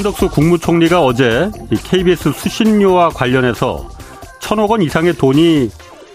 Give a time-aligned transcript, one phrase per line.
[0.00, 1.50] 한덕수 국무총리가 어제
[1.84, 3.86] KBS 수신료와 관련해서
[4.40, 5.68] 천억 원 이상의 돈이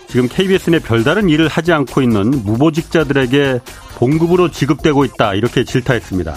[0.07, 3.59] 지금 KBS 내 별다른 일을 하지 않고 있는 무보직자들에게
[3.95, 6.35] 봉급으로 지급되고 있다 이렇게 질타했습니다.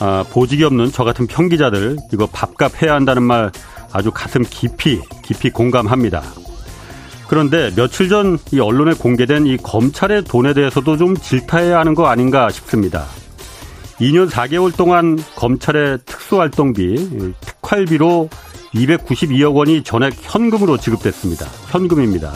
[0.00, 3.52] 아, 보직이 없는 저 같은 평기자들 이거 밥값 해야 한다는 말
[3.92, 6.22] 아주 가슴 깊이 깊이 공감합니다.
[7.28, 12.48] 그런데 며칠 전 이 언론에 공개된 이 검찰의 돈에 대해서도 좀 질타해야 하는 거 아닌가
[12.48, 13.04] 싶습니다.
[14.00, 18.28] 2년 4개월 동안 검찰의 특수활동비, 특활비로
[18.74, 21.46] 292억 원이 전액 현금으로 지급됐습니다.
[21.70, 22.32] 현금입니다.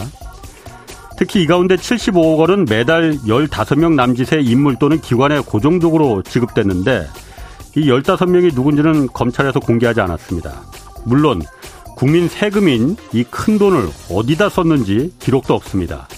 [1.19, 7.07] 특히 이 가운데 75억 원은 매달 15명 남짓의 인물 또는 기관에 고정적으로 지급됐는데
[7.77, 10.63] 이 15명이 누군지는 검찰에서 공개하지 않았습니다.
[11.05, 11.43] 물론
[11.97, 16.09] 국민 세금인 이 큰 돈을 어디다 썼는지 기록도 없습니다.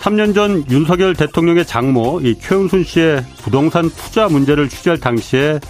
[0.00, 5.60] 3년 전 윤석열 대통령의 장모 이 최은순 씨의 부동산 투자 문제를 취재할 당시에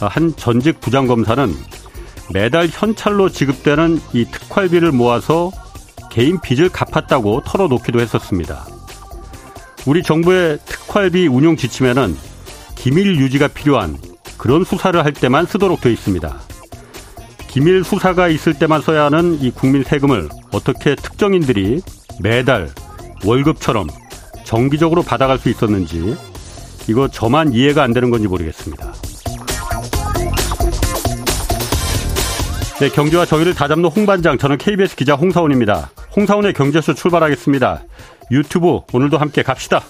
[0.00, 1.54] 한 전직 부장검사는
[2.34, 5.52] 매달 현찰로 지급되는 이 특활비를 모아서
[6.10, 8.66] 개인 빚을 갚았다고 털어놓기도 했었습니다.
[9.86, 12.16] 우리 정부의 특활비 운용 지침에는
[12.74, 13.96] 기밀 유지가 필요한
[14.36, 16.36] 그런 수사를 할 때만 쓰도록 되어 있습니다.
[17.46, 21.82] 기밀 수사가 있을 때만 써야 하는 이 국민 세금을 어떻게 특정인들이
[22.20, 22.68] 매달
[23.24, 23.88] 월급처럼
[24.44, 26.16] 정기적으로 받아갈 수 있었는지
[26.88, 28.92] 이거 저만 이해가 안 되는 건지 모르겠습니다.
[32.78, 35.90] 네, 경제와 정의를 다잡는 홍반장, 저는 KBS 기자 홍사원입니다.
[36.14, 37.82] 홍사원의 경제쇼 출발하겠습니다.
[38.30, 39.82] 유튜브 오늘도 함께 갑시다.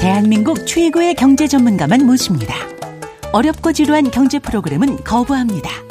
[0.00, 2.54] 대한민국 최고의 경제 전문가만 모십니다.
[3.32, 5.83] 어렵고 지루한 경제 프로그램은 거부합니다.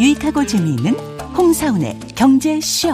[0.00, 0.92] 유익하고 재미있는
[1.36, 2.90] 홍사운의 경제쇼.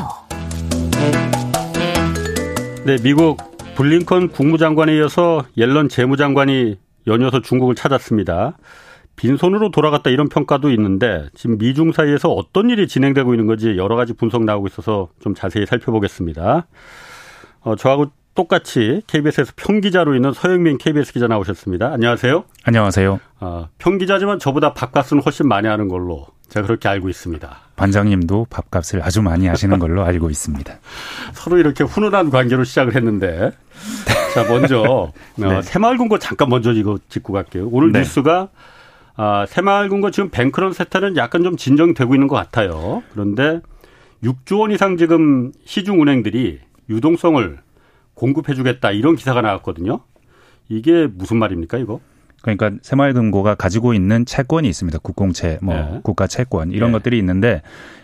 [2.87, 3.37] 네, 미국
[3.77, 8.57] 블링컨 국무장관에 이어서 옐런 재무장관이 연이어서 중국을 찾았습니다.
[9.17, 14.15] 빈손으로 돌아갔다 이런 평가도 있는데 지금 미중 사이에서 어떤 일이 진행되고 있는 건지 여러 가지
[14.15, 16.67] 분석 나오고 있어서 좀 자세히 살펴보겠습니다.
[17.61, 21.93] 어, 저하고 똑같이 KBS에서 평기자로 있는 서영민 KBS 기자 나오셨습니다.
[21.93, 22.45] 안녕하세요.
[22.65, 23.21] 안녕하세요.
[23.41, 27.57] 어, 평기자지만 저보다 밥값은 훨씬 많이 하는 걸로 제가 그렇게 알고 있습니다.
[27.77, 30.75] 반장님도 밥값을 아주 많이 하시는 걸로 알고 있습니다.
[31.33, 33.53] 서로 이렇게 훈훈한 관계로 시작을 했는데
[34.35, 35.47] 자 먼저 어, 네.
[35.47, 37.69] 어, 새마을금고 잠깐 먼저 이거 짚고 갈게요.
[37.71, 38.01] 오늘 네.
[38.01, 38.49] 뉴스가
[39.17, 43.05] 아, 새마을금고 지금 뱅크런 세태는 약간 좀 진정되고 있는 것 같아요.
[43.13, 43.61] 그런데
[44.25, 46.59] 6조 원 이상 지금 시중은행들이
[46.91, 47.64] 유동성을
[48.15, 50.01] 공급해주겠다 이런 기사가 나왔거든요.
[50.69, 52.01] 이게 무슨 말입니까, 이거?
[52.45, 54.99] 그러니까 새마을금고가 가지고 있는 채권이 있습니다.
[54.99, 56.01] 국공채, 뭐 네.
[56.03, 56.99] 국가 채권 이런 네.
[56.99, 57.63] 것들이 있는데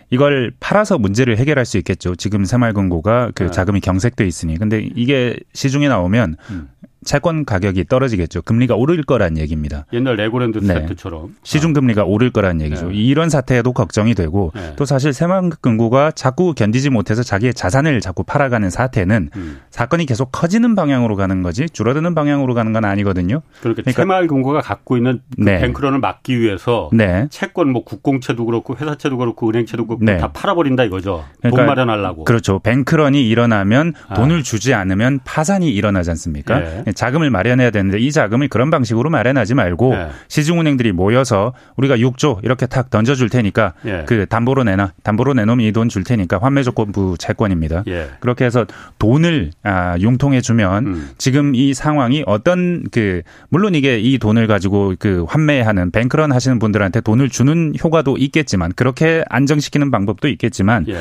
[0.09, 2.15] 이걸 팔아서 문제를 해결할 수 있겠죠.
[2.15, 3.51] 지금 새마을금고가 그 네.
[3.51, 4.57] 자금이 경색돼 있으니.
[4.57, 6.69] 근데 이게 시중에 나오면 음.
[7.03, 8.43] 채권 가격이 떨어지겠죠.
[8.43, 9.85] 금리가 오를 거란 얘기입니다.
[9.93, 10.73] 옛날 레고랜드 네.
[10.73, 12.89] 세트처럼 시중 금리가 오를 거란 얘기죠.
[12.89, 12.95] 네.
[12.95, 14.73] 이런 사태에도 걱정이 되고 네.
[14.75, 19.59] 또 사실 새만금고가 자꾸 견디지 못해서 자기의 자산을 자꾸 팔아가는 사태는 음.
[19.71, 23.41] 사건이 계속 커지는 방향으로 가는 거지 줄어드는 방향으로 가는 건 아니거든요.
[23.61, 25.59] 그러니까, 그러니까 새마을금고가 갖고 있는 그 네.
[25.59, 27.27] 뱅크런을 막기 위해서 네.
[27.29, 30.17] 채권 뭐 국공채도 그렇고 회사채도 그렇고 은행채도 그렇고 네.
[30.17, 31.25] 다 팔아버린다 이거죠.
[31.39, 32.25] 그러니까 돈 마련하려고.
[32.25, 32.59] 그렇죠.
[32.59, 34.13] 뱅크런이 일어나면 아.
[34.13, 36.61] 돈을 주지 않으면 파산이 일어나지 않습니까?
[36.91, 36.95] 네.
[36.95, 40.07] 자금을 마련해야 되는데 이 자금을 그런 방식으로 마련하지 말고 네.
[40.27, 44.03] 시중은행들이 모여서 우리가 6조 이렇게 탁 던져줄 테니까 예.
[44.07, 47.83] 그 담보로 내놔 담보로 내놓으면 이 돈 줄 테니까 환매 조건부 채권입니다.
[47.87, 48.09] 예.
[48.19, 48.65] 그렇게 해서
[48.99, 51.09] 돈을 아, 융통해 주면 음.
[51.17, 57.01] 지금 이 상황이 어떤 그 물론 이게 이 돈을 가지고 그 환매하는 뱅크런 하시는 분들한테
[57.01, 60.97] 돈을 주는 효과도 있겠지만 그렇게 안정시키는 방법도 있겠지만 예.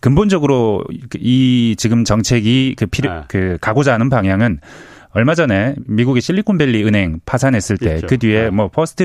[0.00, 0.84] 근본적으로
[1.18, 3.24] 이 지금 정책이 그 필요 아.
[3.28, 4.60] 그 가고자 하는 방향은
[5.16, 8.50] 얼마 전에 미국의 실리콘밸리 은행 파산했을 때 그 뒤에 네.
[8.50, 9.04] 뭐 퍼스트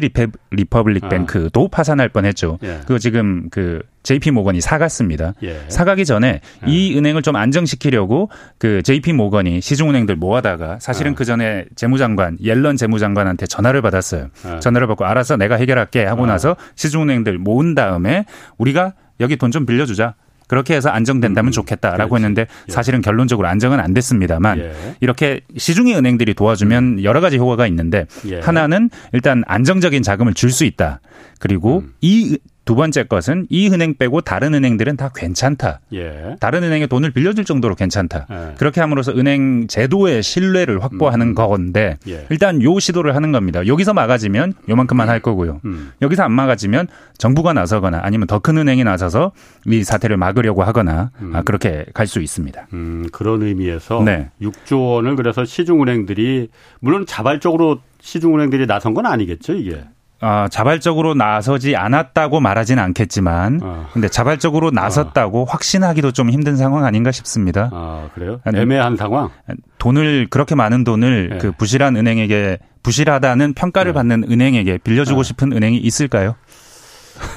[0.51, 1.09] 리퍼블릭 아.
[1.09, 2.57] 뱅크도 파산할 뻔했죠.
[2.63, 2.79] 예.
[2.81, 5.35] 그거 지금 그 JP 모건이 사갔습니다.
[5.44, 5.59] 예.
[5.67, 6.71] 사가기 전에 예.
[6.71, 11.15] 이 은행을 좀 안정시키려고 그 JP 모건이 시중은행들 모아다가 사실은 아.
[11.15, 14.29] 그 전에 재무장관 옐런 재무장관한테 전화를 받았어요.
[14.45, 14.59] 아.
[14.59, 16.27] 전화를 받고 알아서 내가 해결할게 하고 아.
[16.27, 18.25] 나서 시중은행들 모은 다음에
[18.57, 20.15] 우리가 여기 돈 좀 빌려주자.
[20.50, 22.16] 그렇게 해서 안정된다면 음, 좋겠다라고 그렇지.
[22.16, 22.72] 했는데 예.
[22.72, 24.74] 사실은 결론적으로 안정은 안 됐습니다만 예.
[25.00, 27.04] 이렇게 시중의 은행들이 도와주면 음.
[27.04, 28.40] 여러 가지 효과가 있는데 예.
[28.42, 31.00] 하나는 일단 안정적인 자금을 줄 수 있다.
[31.40, 31.94] 그리고 음.
[32.01, 35.79] 이 두 번째 것은 이 은행 빼고 다른 은행들은 다 괜찮다.
[35.94, 36.35] 예.
[36.39, 38.27] 다른 은행에 돈을 빌려줄 정도로 괜찮다.
[38.29, 38.56] 예.
[38.57, 41.35] 그렇게 함으로써 은행 제도의 신뢰를 확보하는 음.
[41.35, 42.27] 건데 예.
[42.29, 43.65] 일단 요 시도를 하는 겁니다.
[43.65, 45.61] 여기서 막아지면 요만큼만 할 거고요.
[45.65, 45.91] 음.
[46.01, 49.31] 여기서 안 막아지면 정부가 나서거나 아니면 더 큰 은행이 나서서
[49.65, 51.35] 이 사태를 막으려고 하거나 음.
[51.35, 52.67] 아, 그렇게 갈 수 있습니다.
[52.73, 54.29] 음, 그런 의미에서 네.
[54.41, 59.83] 6조 원을 그래서 시중은행들이 물론 자발적으로 시중은행들이 나선 건 아니겠죠 이게.
[60.21, 63.88] 어, 자발적으로 나서지 않았다고 말하지는 않겠지만, 어.
[63.94, 65.45] 근데 자발적으로 나섰다고 어.
[65.45, 67.69] 확신하기도 좀 힘든 상황 아닌가 싶습니다.
[67.71, 68.42] 아, 그래요?
[68.54, 69.30] 애매한 상황?
[69.77, 71.38] 돈을, 그렇게 많은 돈을 네.
[71.38, 73.94] 그 부실한 은행에게, 부실하다는 평가를 네.
[73.94, 75.27] 받는 은행에게 빌려주고 네.
[75.27, 76.36] 싶은 은행이 있을까요?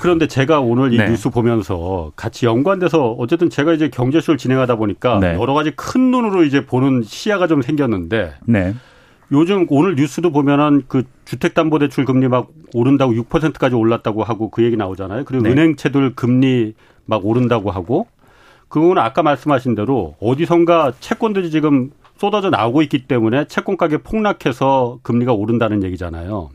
[0.01, 1.09] 그런데 제가 오늘 이 네.
[1.09, 5.35] 뉴스 보면서 같이 연관돼서 어쨌든 제가 이제 경제쇼를 진행하다 보니까 네.
[5.35, 8.75] 여러 가지 큰 눈으로 이제 보는 시야가 좀 생겼는데 네.
[9.33, 15.25] 요즘 오늘 뉴스도 보면은 그 주택담보대출 금리 막 오른다고 6%까지 올랐다고 하고 그 얘기 나오잖아요.
[15.25, 15.51] 그리고 네.
[15.51, 16.75] 은행채들 금리
[17.07, 18.07] 막 오른다고 하고
[18.69, 25.33] 그거는 아까 말씀하신 대로 어디선가 채권들이 지금 쏟아져 나오고 있기 때문에 채권 가격 폭락해서 금리가
[25.33, 26.51] 오른다는 얘기잖아요.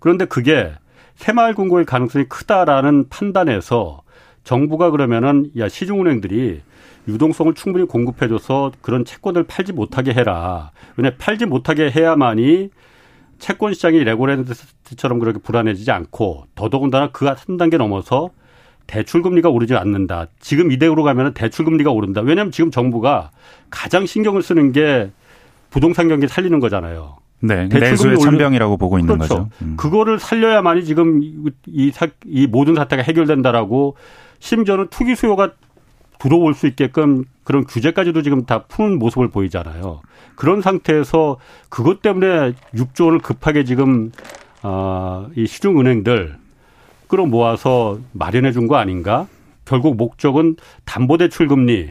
[0.00, 0.72] 그런데 그게
[1.14, 4.02] 새마을 금고의 가능성이 크다라는 판단에서
[4.44, 6.62] 정부가 그러면은 야 시중은행들이
[7.08, 10.70] 유동성을 충분히 공급해줘서 그런 채권을 팔지 못하게 해라.
[10.96, 12.70] 왜냐 팔지 못하게 해야만이
[13.38, 18.30] 채권 시장이 레고랜드처럼 그렇게 불안해지지 않고 더더군다나 그 한 단계 넘어서
[18.86, 20.26] 대출 금리가 오르지 않는다.
[20.40, 22.20] 지금 이대로 가면 대출 금리가 오른다.
[22.22, 23.30] 왜냐하면 지금 정부가
[23.70, 25.10] 가장 신경을 쓰는 게
[25.70, 27.18] 부동산 경기 살리는 거잖아요.
[27.40, 29.34] 네, 내수의 천병이라고 보고 있는 그렇죠.
[29.34, 29.48] 거죠.
[29.62, 29.76] 음.
[29.76, 31.20] 그거를 살려야만이 지금
[31.66, 33.96] 이, 사, 이 모든 사태가 해결된다라고
[34.40, 35.52] 심지어는 투기 수요가
[36.18, 40.00] 들어올 수 있게끔 그런 규제까지도 지금 다 푸는 모습을 보이잖아요.
[40.34, 41.38] 그런 상태에서
[41.68, 44.12] 그것 때문에 6조 원을 급하게 지금
[44.62, 46.36] 어, 이 시중 은행들
[47.08, 49.26] 끌어 모아서 마련해 준 거 아닌가?
[49.64, 51.90] 결국 목적은 담보대출 금리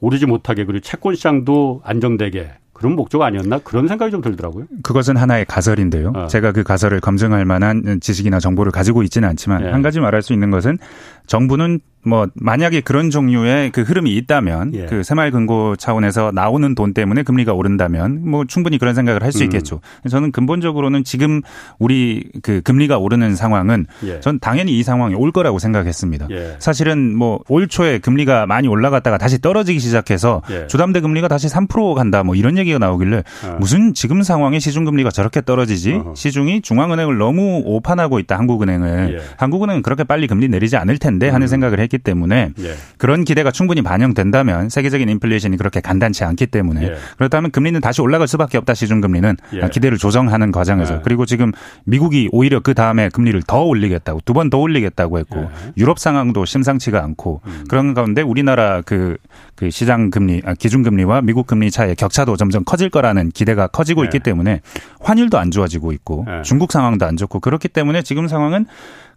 [0.00, 4.66] 오르지 못하게 그리고 채권 시장도 안정되게 그런 목적 아니었나 그런 생각이 좀 들더라고요.
[4.82, 6.12] 그것은 하나의 가설인데요.
[6.14, 6.26] 어.
[6.26, 9.70] 제가 그 가설을 검증할 만한 지식이나 정보를 가지고 있지는 않지만 네.
[9.70, 10.78] 한 가지 말할 수 있는 것은
[11.26, 14.86] 정부는 뭐 만약에 그런 종류의 그 흐름이 있다면 예.
[14.86, 19.44] 그 새마을금고 차원에서 나오는 돈 때문에 금리가 오른다면 뭐 충분히 그런 생각을 할수 음.
[19.44, 19.80] 있겠죠.
[20.08, 21.40] 저는 근본적으로는 지금
[21.78, 24.20] 우리 그 금리가 오르는 상황은 예.
[24.20, 26.28] 전 당연히 이 상황이 올 거라고 생각했습니다.
[26.30, 26.56] 예.
[26.58, 30.66] 사실은 뭐 올 초에 금리가 많이 올라갔다가 다시 떨어지기 시작해서 예.
[30.66, 33.56] 주담대 금리가 다시 3% 간다 뭐 이런 얘기가 나오길래 어.
[33.60, 36.14] 무슨 지금 상황에 시중 금리가 저렇게 떨어지지 어허.
[36.14, 39.22] 시중이 중앙은행을 너무 오판하고 있다 한국은행을 예.
[39.36, 41.48] 한국은행은 그렇게 빨리 금리 내리지 않을 텐데 하는 음.
[41.48, 42.74] 생각을 했기 했기 때문에 예.
[42.98, 46.96] 그런 기대가 충분히 반영된다면 세계적인 인플레이션이 그렇게 간단치 않기 때문에 예.
[47.16, 49.68] 그렇다면 금리는 다시 올라갈 수밖에 없다 시중 금리는 예.
[49.68, 51.00] 기대를 조정하는 과정에서 예.
[51.04, 51.52] 그리고 지금
[51.84, 55.72] 미국이 오히려 그 다음에 금리를 더 올리겠다고 두 번 더 올리겠다고 했고 예.
[55.78, 57.64] 유럽 상황도 심상치가 않고 음.
[57.68, 59.16] 그런 가운데 우리나라 그,
[59.54, 64.02] 그 시장 금리 아, 기준 금리와 미국 금리 차의 격차도 점점 커질 거라는 기대가 커지고
[64.02, 64.06] 예.
[64.06, 64.60] 있기 때문에
[65.00, 68.66] 환율도 안 좋아지고 있고 중국 상황도 안 좋고 그렇기 때문에 지금 상황은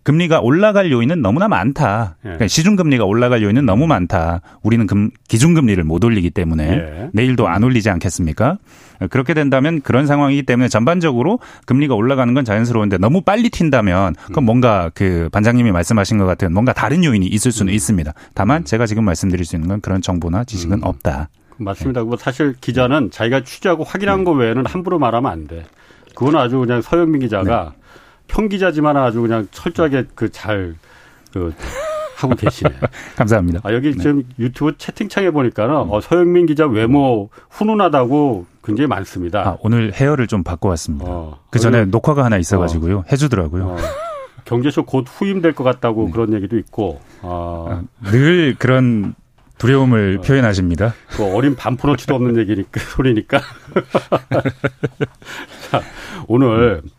[0.03, 2.15] 금리가 올라갈 요인은 너무나 많다.
[2.19, 2.23] 예.
[2.23, 4.41] 그러니까 시중금리가 올라갈 요인은 너무 많다.
[4.63, 7.09] 우리는 금, 기준금리를 못 올리기 때문에 예.
[7.13, 8.57] 내일도 안 올리지 않겠습니까?
[9.09, 14.45] 그렇게 된다면 그런 상황이기 때문에 전반적으로 금리가 올라가는 건 자연스러운데 너무 빨리 튄다면 그건 음.
[14.45, 17.75] 뭔가 그 반장님이 말씀하신 것 같은 뭔가 다른 요인이 있을 수는 음.
[17.75, 18.13] 있습니다.
[18.33, 18.65] 다만 음.
[18.65, 20.83] 제가 지금 말씀드릴 수 있는 건 그런 정보나 지식은 음.
[20.83, 21.29] 없다.
[21.57, 22.03] 맞습니다.
[22.03, 22.09] 네.
[22.19, 24.23] 사실 기자는 자기가 취재하고 확인한 네.
[24.25, 25.65] 거 외에는 함부로 말하면 안 돼.
[26.15, 27.76] 그건 아주 그냥 서영민 기자가 네.
[28.27, 30.75] 평기자지만 아주 그냥 철저하게 그 잘그
[31.33, 31.53] 그
[32.17, 32.71] 하고 계시네.
[33.15, 33.61] 감사합니다.
[33.63, 33.97] 아, 여기 네.
[33.97, 39.47] 지금 유튜브 채팅창에 보니까는 어, 서영민 기자 외모 훈훈하다고 굉장히 많습니다.
[39.47, 41.05] 아, 오늘 헤어를 좀 바꿔왔습니다.
[41.07, 42.99] 어, 그 전에 녹화가 하나 있어가지고요.
[42.99, 43.67] 어, 해주더라고요.
[43.67, 43.77] 어,
[44.45, 46.11] 경제쇼 곧 후임될 것 같다고 네.
[46.11, 46.99] 그런 얘기도 있고.
[47.21, 49.13] 아, 늘 그런
[49.57, 50.21] 두려움을 어.
[50.21, 50.93] 표현하십니다.
[51.09, 53.41] 그 어린 반푼어치도 없는 얘기니까 소리니까.
[55.69, 55.81] 자,
[56.27, 56.89] 오늘 음.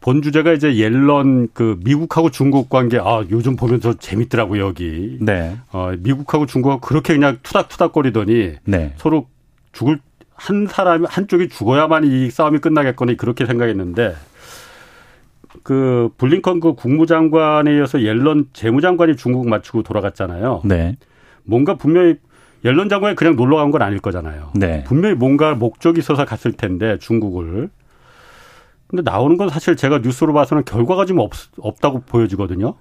[0.00, 5.18] 본 주제가 이제 옐런 그 미국하고 중국 관계 아 요즘 보면서 재밌더라고요 여기.
[5.20, 5.56] 네.
[5.72, 8.92] 어 미국하고 중국하고 그렇게 그냥 투닥투닥거리더니 네.
[8.96, 9.26] 서로
[9.72, 9.98] 죽을
[10.34, 14.14] 한 사람이 한쪽이 죽어야만 이 싸움이 끝나겠거니 그렇게 생각했는데
[15.62, 20.62] 그 블링컨 그 국무장관에 이어서 옐런 재무장관이 중국 맞추고 돌아갔잖아요.
[20.64, 20.96] 네.
[21.44, 22.16] 뭔가 분명히
[22.64, 24.50] 옐런 장관이 그냥 놀러 간 건 아닐 거잖아요.
[24.54, 24.84] 네.
[24.84, 27.70] 분명히 뭔가 목적이 있어서 갔을 텐데 중국을
[28.88, 32.74] 근데 나오는 건 사실 제가 뉴스로 봐서는 결과가 좀 없, 없다고 보여지거든요.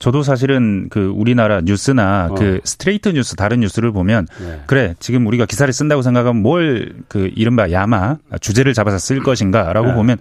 [0.00, 2.34] 저도 사실은 그 우리나라 뉴스나 어.
[2.34, 4.60] 그 스트레이트 뉴스 다른 뉴스를 보면 네.
[4.66, 9.94] 그래 지금 우리가 기사를 쓴다고 생각하면 뭘 그 이른바 야마 주제를 잡아서 쓸 것인가라고 네.
[9.94, 10.18] 보면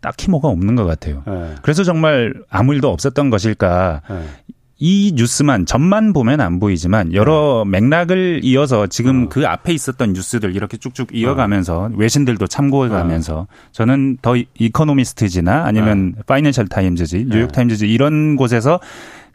[0.00, 1.22] 딱히 뭐가 없는 것 같아요.
[1.26, 1.54] 네.
[1.62, 4.02] 그래서 정말 아무 일도 없었던 것일까?
[4.78, 4.86] 네.
[4.86, 7.80] 이 뉴스만 전만 보면 안 보이지만 여러 네.
[7.80, 9.28] 맥락을 이어서 지금 어.
[9.28, 11.90] 그 앞에 있었던 뉴스들 이렇게 쭉쭉 이어가면서 어.
[11.96, 13.46] 외신들도 참고해가면서 어.
[13.72, 16.22] 저는 더 이코노미스트지나 아니면 네.
[16.26, 18.80] 파이낸셜 타임즈지 뉴욕 타임즈지 이런 곳에서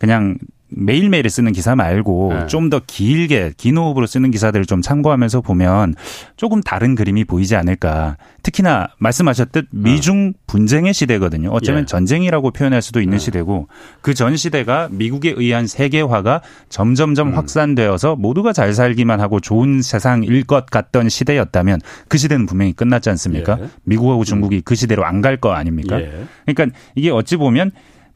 [0.02, 0.36] 그냥
[0.74, 2.48] 매일매일 쓰는 기사 말고 네.
[2.48, 5.94] 좀더 길게 긴 호흡으로 쓰는 기사들을 좀 참고하면서 보면
[6.38, 8.16] 조금 다른 그림이 보이지 않을까.
[8.42, 11.50] 특히나 말씀하셨듯 미중 분쟁의 시대거든요.
[11.52, 11.86] 어쩌면 예.
[11.86, 13.24] 전쟁이라고 표현할 수도 있는 네.
[13.24, 13.68] 시대고
[14.02, 17.36] 그 전 시대가 미국에 의한 세계화가 점점점 음.
[17.36, 23.58] 확산되어서 모두가 잘 살기만 하고 좋은 세상일 것 같던 시대였다면 그 시대는 분명히 끝났지 않습니까?
[23.62, 23.68] 예.
[23.84, 24.62] 미국하고 중국이 음.
[24.66, 26.02] 그 시대로 안 갈 거 아닙니까?
[26.02, 26.12] 예.
[26.48, 27.72] 그러니까 이게 어찌 보면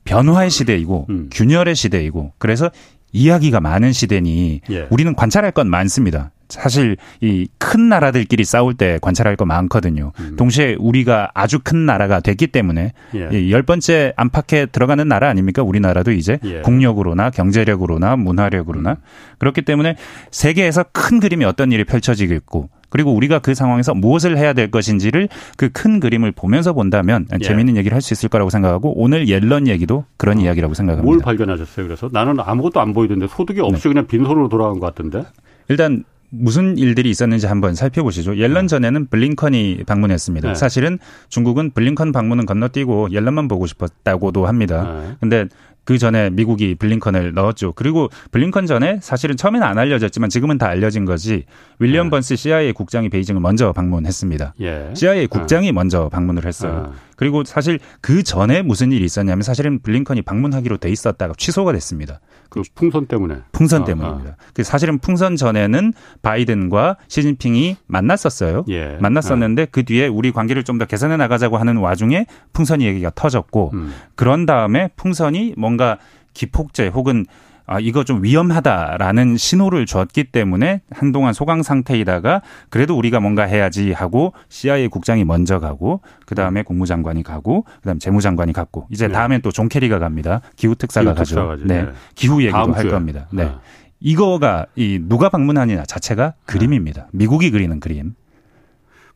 [0.05, 1.29] 변화의 시대이고 음.
[1.31, 2.71] 균열의 시대이고 그래서
[3.11, 4.87] 이야기가 많은 시대니 예.
[4.89, 6.31] 우리는 관찰할 건 많습니다.
[6.49, 10.11] 사실 이 큰 나라들끼리 싸울 때 관찰할 거 많거든요.
[10.19, 10.35] 음.
[10.37, 13.49] 동시에 우리가 아주 큰 나라가 됐기 때문에 예.
[13.49, 15.61] 열 번째 안팎에 들어가는 나라 아닙니까?
[15.63, 16.61] 우리나라도 이제 예.
[16.61, 18.95] 국력으로나 경제력으로나 문화력으로나 음.
[19.39, 19.97] 그렇기 때문에
[20.31, 25.69] 세계에서 큰 그림이 어떤 일이 펼쳐지겠고 그리고 우리가 그 상황에서 무엇을 해야 될 것인지를 그
[25.75, 27.37] 큰 그림을 보면서 본다면 예.
[27.39, 30.41] 재미있는 얘기를 할 수 있을 거라고 생각하고 오늘 옐런 얘기도 그런 어.
[30.41, 31.05] 이야기라고 생각합니다.
[31.05, 31.85] 뭘 발견하셨어요?
[31.85, 33.89] 그래서 나는 아무것도 안 보이던데 소득이 없이 네.
[33.89, 35.23] 그냥 빈손으로 돌아간 것 같은데.
[35.67, 38.37] 일단 무슨 일들이 있었는지 한번 살펴보시죠.
[38.37, 38.67] 옐런 네.
[38.67, 40.49] 전에는 블링컨이 방문했습니다.
[40.49, 40.55] 네.
[40.55, 40.99] 사실은
[41.29, 45.01] 중국은 블링컨 방문은 건너뛰고 옐런만 보고 싶었다고도 합니다.
[45.01, 45.15] 네.
[45.19, 45.45] 근데
[45.85, 47.73] 그 전에 미국이 블링컨을 넣었죠.
[47.73, 51.45] 그리고 블링컨 전에 사실은 처음에는 안 알려졌지만 지금은 다 알려진 거지.
[51.79, 52.11] 윌리엄 네.
[52.11, 54.55] 번스 CIA 국장이 베이징을 먼저 방문했습니다.
[54.61, 54.89] 예.
[54.95, 55.71] CIA 국장이 네.
[55.71, 56.91] 먼저 방문을 했어요.
[56.91, 56.99] 네.
[57.15, 62.19] 그리고 사실 그 전에 무슨 일이 있었냐면 사실은 블링컨이 방문하기로 돼 있었다가 취소가 됐습니다.
[62.49, 63.37] 그 풍선 때문에.
[63.51, 64.29] 풍선 아, 때문입니다.
[64.31, 64.35] 아.
[64.53, 68.65] 그 사실은 풍선 전에는 바이든과 시진핑이 만났었어요.
[68.69, 68.97] 예.
[68.99, 69.67] 만났었는데 아.
[69.71, 73.93] 그 뒤에 우리 관계를 좀 더 개선해 나가자고 하는 와중에 풍선 얘기가 터졌고 음.
[74.15, 75.99] 그런 다음에 풍선이 뭔가
[76.33, 77.25] 기폭제 혹은
[77.67, 84.33] 아, 이거 좀 위험하다라는 신호를 줬기 때문에 한동안 소강 상태이다가 그래도 우리가 뭔가 해야지 하고
[84.49, 89.13] CIA 국장이 먼저 가고 그 다음에 국무장관이 가고 그 다음에 재무장관이 갔고 이제 네.
[89.13, 90.41] 다음엔 또 존 케리가 갑니다.
[90.57, 91.55] 기후 특사가 가죠.
[91.63, 91.83] 네.
[91.83, 91.89] 네.
[92.13, 93.27] 기후 얘기도 할 겁니다.
[93.31, 93.43] 네.
[93.43, 93.59] 아.
[94.01, 97.07] 이거가 이 누가 방문하느냐 자체가 그림입니다.
[97.13, 98.13] 미국이 그리는 그림.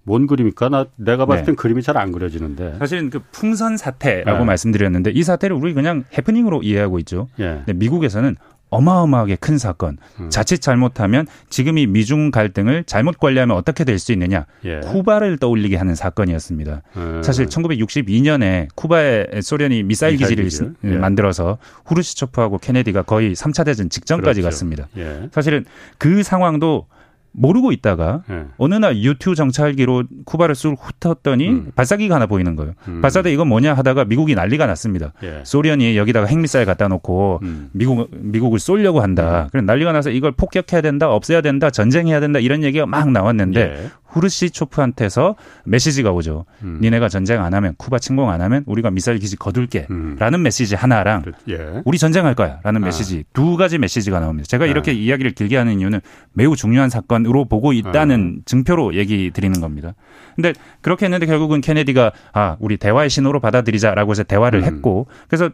[0.10, 0.70] 뭔 그림입니까?
[0.70, 1.62] 나 내가 봤을 땐 네.
[1.62, 2.78] 그림이 잘 안 그려지는데.
[2.80, 4.46] 사실은 그 풍선 사태라고 네.
[4.46, 7.28] 말씀드렸는데 이 사태를 우리 그냥 해프닝으로 이해하고 있죠.
[7.40, 7.62] 예.
[7.66, 8.36] 근데 미국에서는
[8.72, 9.98] 어마어마하게 큰 사건.
[10.20, 10.30] 음.
[10.30, 14.46] 자칫 잘못하면 지금 이 미중 갈등을 잘못 관리하면 어떻게 될 수 있느냐.
[14.66, 14.80] 예.
[14.80, 16.82] 쿠바를 떠올리게 하는 사건이었습니다.
[16.98, 17.22] 음.
[17.24, 20.98] 사실 1962년에 쿠바에 소련이 미사일, 미사일 기지를 기지 예.
[20.98, 24.54] 만들어서 후르시초프하고 케네디가 거의 3차 대전 직전까지 그렇죠.
[24.56, 24.88] 갔습니다.
[24.98, 25.30] 예.
[25.32, 25.66] 사실은
[25.98, 26.88] 그 상황도
[27.32, 28.46] 모르고 있다가 네.
[28.58, 31.72] 어느 날 유튜 정찰기로 쿠바를 쑥 훑었더니 음.
[31.76, 32.74] 발사기가 하나 보이는 거예요.
[32.88, 33.02] 음.
[33.02, 35.14] 발사대 이건 뭐냐 하다가 미국이 난리가 났습니다.
[35.24, 35.42] 예.
[35.44, 37.70] 소련이 여기다가 핵미사일 갖다 놓고 음.
[37.72, 39.44] 미국 미국을 쏠려고 한다.
[39.44, 39.50] 음.
[39.52, 43.90] 그래 난리가 나서 이걸 폭격해야 된다, 없애야 된다, 전쟁해야 된다 이런 얘기가 막 나왔는데 예.
[44.10, 45.36] 후르시초프한테서
[45.66, 46.46] 메시지가 오죠.
[46.64, 46.80] 음.
[46.82, 50.42] 니네가 전쟁 안 하면 쿠바 침공 안 하면 우리가 미사일 기지 거둘게라는 음.
[50.44, 51.82] 메시지 하나랑 예.
[51.86, 52.86] 우리 전쟁할 거야라는 아.
[52.86, 54.48] 메시지 두 가지 메시지가 나옵니다.
[54.48, 54.68] 제가 아.
[54.68, 56.00] 이렇게 이야기를 길게 하는 이유는
[56.34, 58.42] 매우 중요한 사건으로 보고 있다는 아.
[58.46, 59.94] 증표로 얘기 드리는 겁니다.
[60.36, 64.66] 근데 그렇게 했는데 결국은 케네디가 아 우리 대화의 신호로 받아들이자라고 해서 대화를 음.
[64.66, 65.50] 했고 그래서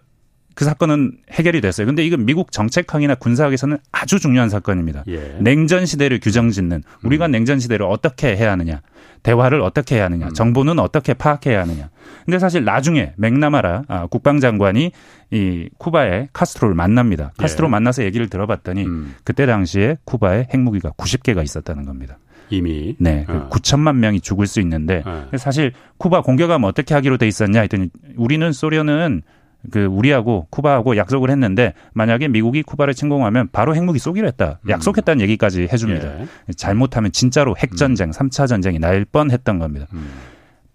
[0.56, 1.86] 그 사건은 해결이 됐어요.
[1.86, 5.04] 근데 이건 미국 정책학이나 군사학에서는 아주 중요한 사건입니다.
[5.08, 5.38] 예.
[5.40, 7.32] 냉전 시대를 규정짓는 우리가 음.
[7.32, 8.82] 냉전 시대를 어떻게 해야 하느냐,
[9.22, 10.34] 대화를 어떻게 해야 하느냐, 음.
[10.34, 11.90] 정보는 어떻게 파악해야 하느냐.
[12.24, 14.92] 근데 사실 나중에 맥나마라 아, 국방장관이
[15.32, 17.34] 이 쿠바의 카스트로를 만납니다.
[17.38, 17.72] 카스트로 예.
[17.72, 19.16] 만나서 얘기를 들어봤더니 음.
[19.26, 22.18] 그때 당시에 쿠바에 핵무기가 90개가 있었다는 겁니다.
[22.50, 23.50] 이미 네, 어.
[23.52, 25.28] 9천만 명이 죽을 수 있는데 어.
[25.38, 29.24] 사실 쿠바 공격하면 어떻게 하기로 돼 있었냐 했더니 우리는 소련은
[29.72, 34.60] 그 우리하고 쿠바하고 약속을 했는데 만약에 미국이 쿠바를 침공하면 바로 핵무기 쏘기로 했다.
[34.64, 34.70] 음.
[34.70, 36.20] 약속했다는 얘기까지 해줍니다.
[36.22, 36.28] 예.
[36.56, 38.12] 잘못하면 진짜로 핵전쟁, 음.
[38.12, 39.88] 3차 전쟁이 날 뻔했던 겁니다.
[39.94, 40.10] 음.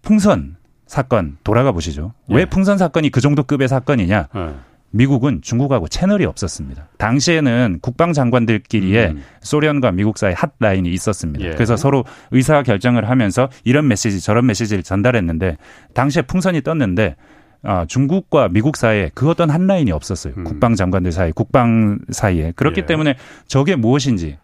[0.01, 0.55] 풍선
[0.87, 2.13] 사건 돌아가 보시죠.
[2.31, 2.35] 예.
[2.35, 4.27] 왜 풍선 사건이 그 정도 급의 사건이냐?
[4.35, 4.49] 예.
[4.91, 6.89] 미국은 중국하고 채널이 없었습니다.
[6.97, 9.23] 당시에는 국방장관들끼리의 음.
[9.41, 11.45] 소련과 미국 사이 핫라인이 있었습니다.
[11.45, 11.51] 예.
[11.51, 15.57] 그래서 서로 의사 결정을 하면서 이런 메시지 저런 메시지를 전달했는데
[15.93, 17.15] 당시에 풍선이 떴는데
[17.63, 20.33] 아, 중국과 미국 사이에 그 어떤 한 라인이 없었어요.
[20.37, 20.43] 음.
[20.43, 22.53] 국방 장관들 사이, 국방 사이에.
[22.55, 22.85] 그렇기 예.
[22.85, 23.15] 때문에
[23.47, 24.37] 저게 무엇인지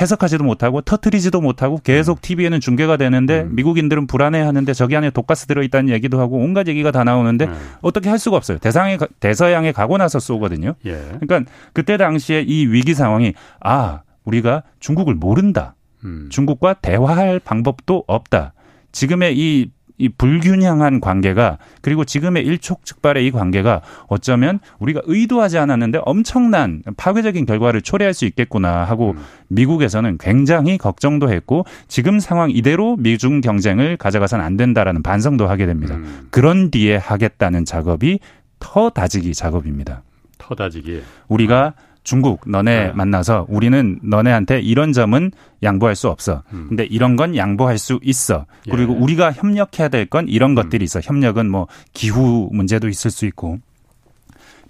[0.00, 2.60] 해석하지도 못하고 터트리지도 못하고 계속 TV에는 음.
[2.60, 3.54] 중계가 되는데 음.
[3.54, 7.54] 미국인들은 불안해하는데 저기 안에 독가스 들어있다는 얘기도 하고 온갖 얘기가 다 나오는데 음.
[7.82, 8.58] 어떻게 할 수가 없어요.
[8.58, 10.74] 대상에 대서양에 가고 나서 쏘거든요.
[10.86, 10.92] 예.
[11.20, 15.74] 그러니까 그때 당시에 이 위기 상황이 아 우리가 중국을 모른다.
[16.04, 16.28] 음.
[16.30, 18.54] 중국과 대화할 방법도 없다.
[18.92, 19.70] 지금의 이
[20.02, 27.82] 이이 불균형한 관계가 그리고 지금의 일촉즉발의 이 관계가 어쩌면 우리가 의도하지 않았는데 엄청난 파괴적인 결과를
[27.82, 29.22] 초래할 수 있겠구나 하고 음.
[29.48, 35.94] 미국에서는 굉장히 걱정도 했고 지금 상황 이대로 미중 경쟁을 가져가선 안 된다라는 반성도 하게 됩니다.
[35.94, 36.26] 음.
[36.30, 38.18] 그런 뒤에 하겠다는 작업이
[38.58, 40.02] 터 다지기 작업입니다.
[40.38, 41.02] 터 다지기.
[41.28, 41.91] 우리가 아.
[42.04, 42.92] 중국 너네 네.
[42.92, 45.30] 만나서 우리는 너네한테 이런 점은
[45.62, 46.42] 양보할 수 없어.
[46.52, 46.66] 음.
[46.68, 48.46] 근데 이런 건 양보할 수 있어.
[48.68, 48.98] 그리고 예.
[48.98, 50.54] 우리가 협력해야 될 건 이런 음.
[50.56, 51.00] 것들이 있어.
[51.00, 53.58] 협력은 뭐 기후 문제도 있을 수 있고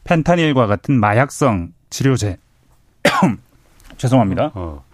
[0.04, 2.36] 펜타닐과 같은 마약성 치료제.
[3.96, 4.50] 죄송합니다.
[4.54, 4.84] 어.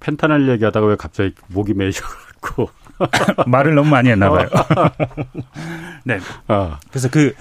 [0.00, 2.68] 펜타닐 얘기하다가 왜 갑자기 목이 메이셔갖고
[3.46, 4.48] 말을 너무 많이 했나 봐요.
[6.04, 6.18] 네.
[6.48, 6.76] 어.
[6.90, 7.34] 그래서 그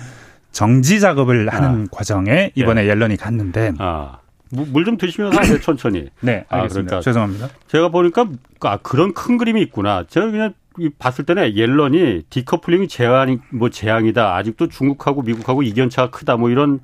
[0.51, 1.85] 정지 작업을 하는 아.
[1.91, 2.89] 과정에 이번에 예.
[2.89, 4.19] 옐런이 갔는데 아.
[4.51, 6.07] 물 좀 드시면서 하세요, 천천히.
[6.21, 6.57] 네, 알겠습니다.
[6.57, 7.49] 아, 그러니까 죄송합니다.
[7.67, 8.27] 제가 보니까
[8.61, 10.05] 아, 그런 큰 그림이 있구나.
[10.07, 10.53] 제가 그냥
[10.99, 14.35] 봤을 때는 옐런이 디커플링이 재앙이 뭐 재앙이다.
[14.35, 16.37] 아직도 중국하고 미국하고 이견차가 크다.
[16.37, 16.79] 뭐 이런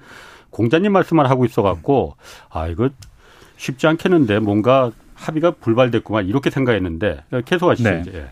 [0.50, 2.16] 공자님 말씀만 하고 있어 갖고
[2.50, 2.90] 아 이거
[3.58, 7.90] 쉽지 않겠는데 뭔가 합의가 불발됐구만 이렇게 생각했는데 계속 하시죠.
[7.90, 8.02] 네.
[8.02, 8.28] 이제.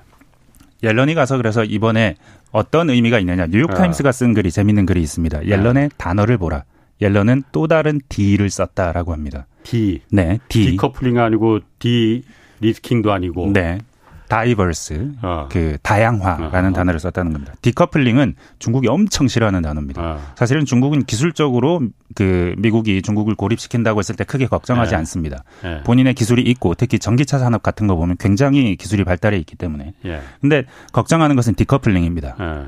[0.83, 2.15] 옐런이 가서 그래서 이번에
[2.51, 3.45] 어떤 의미가 있느냐.
[3.47, 4.11] 뉴욕타임스가 아.
[4.11, 5.45] 쓴 글이 재밌는 글이 있습니다.
[5.45, 5.89] 옐런의 네.
[5.97, 6.63] 단어를 보라.
[7.01, 9.47] 옐런은 또 다른 D를 썼다라고 합니다.
[9.63, 10.01] D.
[10.11, 10.71] 네, D.
[10.71, 13.51] decoupling 아니고 de-risking도 아니고.
[13.53, 13.79] 네.
[14.27, 15.49] diverse, 어.
[15.51, 16.73] 그 다양화라는 어.
[16.73, 17.53] 단어를 썼다는 겁니다.
[17.61, 20.01] decoupling은 중국이 엄청 싫어하는 단어입니다.
[20.01, 20.19] 어.
[20.35, 21.81] 사실은 중국은 기술적으로
[22.15, 24.95] 그 미국이 중국을 고립시킨다고 했을 때 크게 걱정하지 네.
[24.95, 25.43] 않습니다.
[25.63, 25.83] 네.
[25.83, 29.95] 본인의 기술이 있고 특히 전기차 산업 같은 거 보면 굉장히 기술이 발달해 있기 때문에.
[30.05, 30.21] 예.
[30.39, 32.37] 근데 걱정하는 것은 decoupling입니다.
[32.39, 32.67] 예.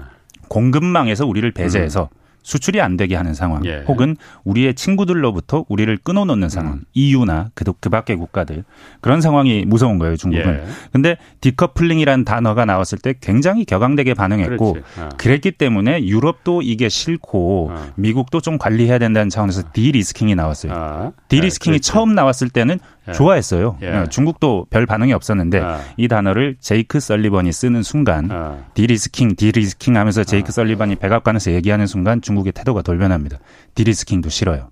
[0.49, 2.22] 공급망에서 우리를 배제해서 음.
[2.43, 3.83] 수출이 안 되게 하는 상황 예.
[3.87, 6.81] 혹은 우리의 친구들로부터 우리를 끊어놓는 상황 음.
[6.93, 8.63] EU나 그, 그 밖의 국가들
[9.01, 10.63] 그런 상황이 무서운 거예요 중국은 예.
[10.91, 15.09] 근데 decoupling이라는 단어가 나왔을 때 굉장히 격앙되게 반응했고 어.
[15.17, 17.91] 그랬기 때문에 유럽도 이게 싫고 어.
[17.95, 21.13] 미국도 좀 관리해야 된다는 차원에서 de-risking이 나왔어요 어.
[21.29, 22.92] de-risking이 네, 처음 나왔을 때는 예.
[23.11, 23.77] 좋아했어요.
[23.81, 23.89] 예.
[23.89, 25.79] 어, 중국도 별 반응이 없었는데 아.
[25.97, 28.57] 이 단어를 제이크 설리번이 쓰는 순간 아.
[28.73, 30.51] de-risking de-risking 하면서 제이크 아.
[30.51, 33.39] 설리번이 백악관에서 얘기하는 순간 중국의 태도가 돌변합니다.
[33.75, 34.69] 디리스킹도 싫어요.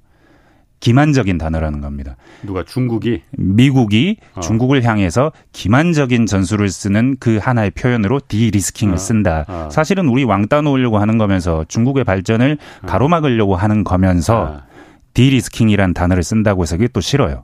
[0.82, 2.16] 기만적인 단어라는 겁니다.
[2.42, 4.40] 누가 중국이 미국이 어.
[4.40, 8.98] 중국을 향해서 기만적인 전술을 쓰는 그 하나의 표현으로 디리스킹을 어.
[8.98, 9.46] 쓴다.
[9.48, 9.70] 어.
[9.72, 12.88] 사실은 우리 왕따 놓으려고 하는 거면서 중국의 발전을 어.
[12.88, 14.62] 가로막으려고 하는 거면서
[15.14, 17.44] 디리스킹이란 단어를 쓴다고 해서 그게 또 싫어요.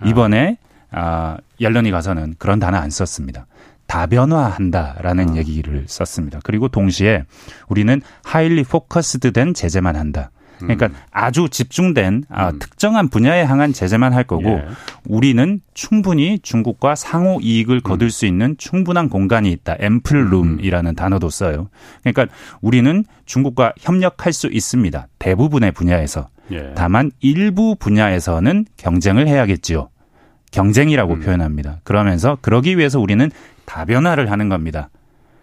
[0.00, 0.06] 아.
[0.06, 0.58] 이번에
[0.90, 3.46] 아, 옐런이 가서는 그런 단어 안 썼습니다.
[3.86, 5.36] 다변화한다라는 어.
[5.36, 6.40] 얘기를 썼습니다.
[6.42, 7.24] 그리고 동시에
[7.68, 10.30] 우리는 highly focused 된 제재만 한다.
[10.58, 10.94] 그러니까 음.
[11.10, 12.58] 아주 집중된 아, 음.
[12.58, 14.64] 특정한 분야에 향한 제재만 할 거고 예.
[15.06, 18.10] 우리는 충분히 중국과 상호 이익을 거둘 음.
[18.10, 19.76] 수 있는 충분한 공간이 있다.
[19.78, 20.94] ample room이라는 음.
[20.94, 21.68] 단어도 써요.
[22.02, 22.26] 그러니까
[22.60, 25.08] 우리는 중국과 협력할 수 있습니다.
[25.18, 26.28] 대부분의 분야에서.
[26.52, 26.72] 예.
[26.74, 29.88] 다만 일부 분야에서는 경쟁을 해야겠지요.
[30.50, 31.20] 경쟁이라고 음.
[31.20, 31.80] 표현합니다.
[31.84, 33.30] 그러면서 그러기 위해서 우리는
[33.64, 34.90] 다변화를 하는 겁니다.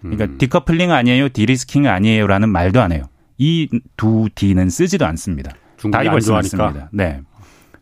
[0.02, 0.38] 그러니까 음.
[0.38, 3.04] 디커플링 아니에요, 디리스킹 아니에요라는 말도 안 해요.
[3.38, 5.52] 이 두 D는 쓰지도 않습니다.
[5.92, 6.90] 다이버스만 씁니다.
[6.92, 7.22] 네.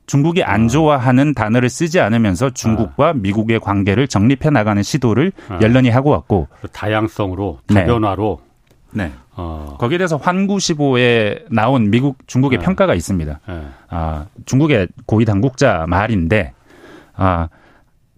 [0.05, 0.67] 중국이 안 아.
[0.67, 3.13] 좋아하는 단어를 쓰지 않으면서 중국과 아.
[3.13, 5.59] 미국의 관계를 정립해 나가는 시도를 아.
[5.61, 7.81] 연련히 하고 왔고 다양성으로 네.
[7.81, 8.48] 다변화로 네.
[8.91, 9.11] 네.
[9.35, 9.77] 어.
[9.79, 12.65] 거기에 대해서 환구시보에 나온 미국 중국의 네.
[12.65, 13.39] 평가가 있습니다.
[13.47, 13.67] 네.
[13.89, 16.53] 아, 중국의 고위 당국자 말인데
[17.15, 17.49] 아,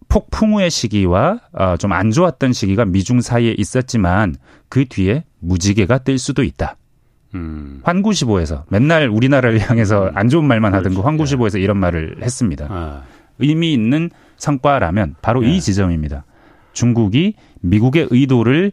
[0.07, 4.36] 폭풍우의 시기와 어, 좀안 좋았던 시기가 미중 사이에 있었지만
[4.69, 6.75] 그 뒤에 무지개가 뜰 수도 있다.
[7.34, 7.79] 음.
[7.84, 10.12] 환구시보에서 맨날 우리나라를 향해서 음.
[10.17, 12.67] 안 좋은 말만 하던 그 환구시보에서 이런 말을 했습니다.
[12.69, 13.03] 아.
[13.39, 15.55] 의미 있는 성과라면 바로 네.
[15.55, 16.25] 이 지점입니다.
[16.73, 18.71] 중국이 미국의 의도를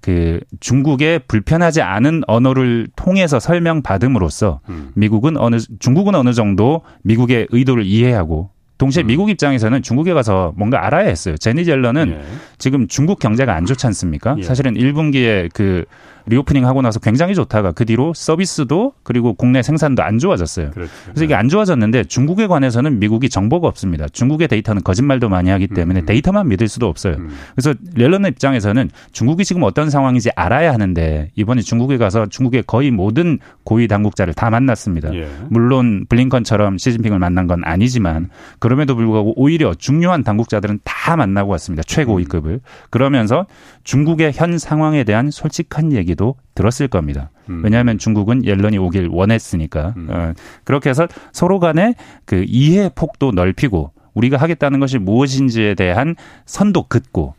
[0.00, 4.92] 그 중국의 불편하지 않은 언어를 통해서 설명받음으로써 음.
[4.94, 9.08] 미국은 어느 중국은 어느 정도 미국의 의도를 이해하고 동시에 음.
[9.08, 11.36] 미국 입장에서는 중국에 가서 뭔가 알아야 했어요.
[11.36, 12.22] 재닛 옐런은 예.
[12.56, 14.36] 지금 중국 경제가 안 좋지 않습니까?
[14.38, 14.42] 예.
[14.42, 15.84] 사실은 1분기에 그
[16.26, 20.70] reopening 하고 나서 굉장히 좋다가 그 뒤로 서비스도 그리고 국내 생산도 안 좋아졌어요.
[20.70, 20.92] 그렇죠.
[21.04, 24.06] 그래서 이게 안 좋아졌는데 중국에 관해서는 미국이 정보가 없습니다.
[24.08, 26.06] 중국의 데이터는 거짓말도 많이 하기 때문에 음.
[26.06, 27.14] 데이터만 믿을 수도 없어요.
[27.14, 27.30] 음.
[27.54, 33.38] 그래서 옐런 입장에서는 중국이 지금 어떤 상황인지 알아야 하는데 이번에 중국에 가서 중국의 거의 모든
[33.64, 35.14] 고위 당국자를 다 만났습니다.
[35.14, 35.28] 예.
[35.48, 41.82] 물론 블링컨처럼 시진핑을 만난 건 아니지만 그럼에도 불구하고 오히려 중요한 당국자들은 다 만나고 왔습니다.
[41.84, 42.52] 최고위급을.
[42.52, 42.60] 음.
[42.90, 43.46] 그러면서
[43.90, 47.30] 중국의 현 상황에 대한 솔직한 얘기 얘기도 들었을 겁니다.
[47.48, 47.62] 음.
[47.64, 49.94] 왜냐하면 중국은 옐런이 오길 원했으니까.
[49.96, 50.06] 음.
[50.10, 50.32] 어,
[50.64, 57.34] 그렇게 해서 서로 간의 그 이해 폭도 넓히고 우리가 하겠다는 것이 무엇인지에 대한 선도 긋고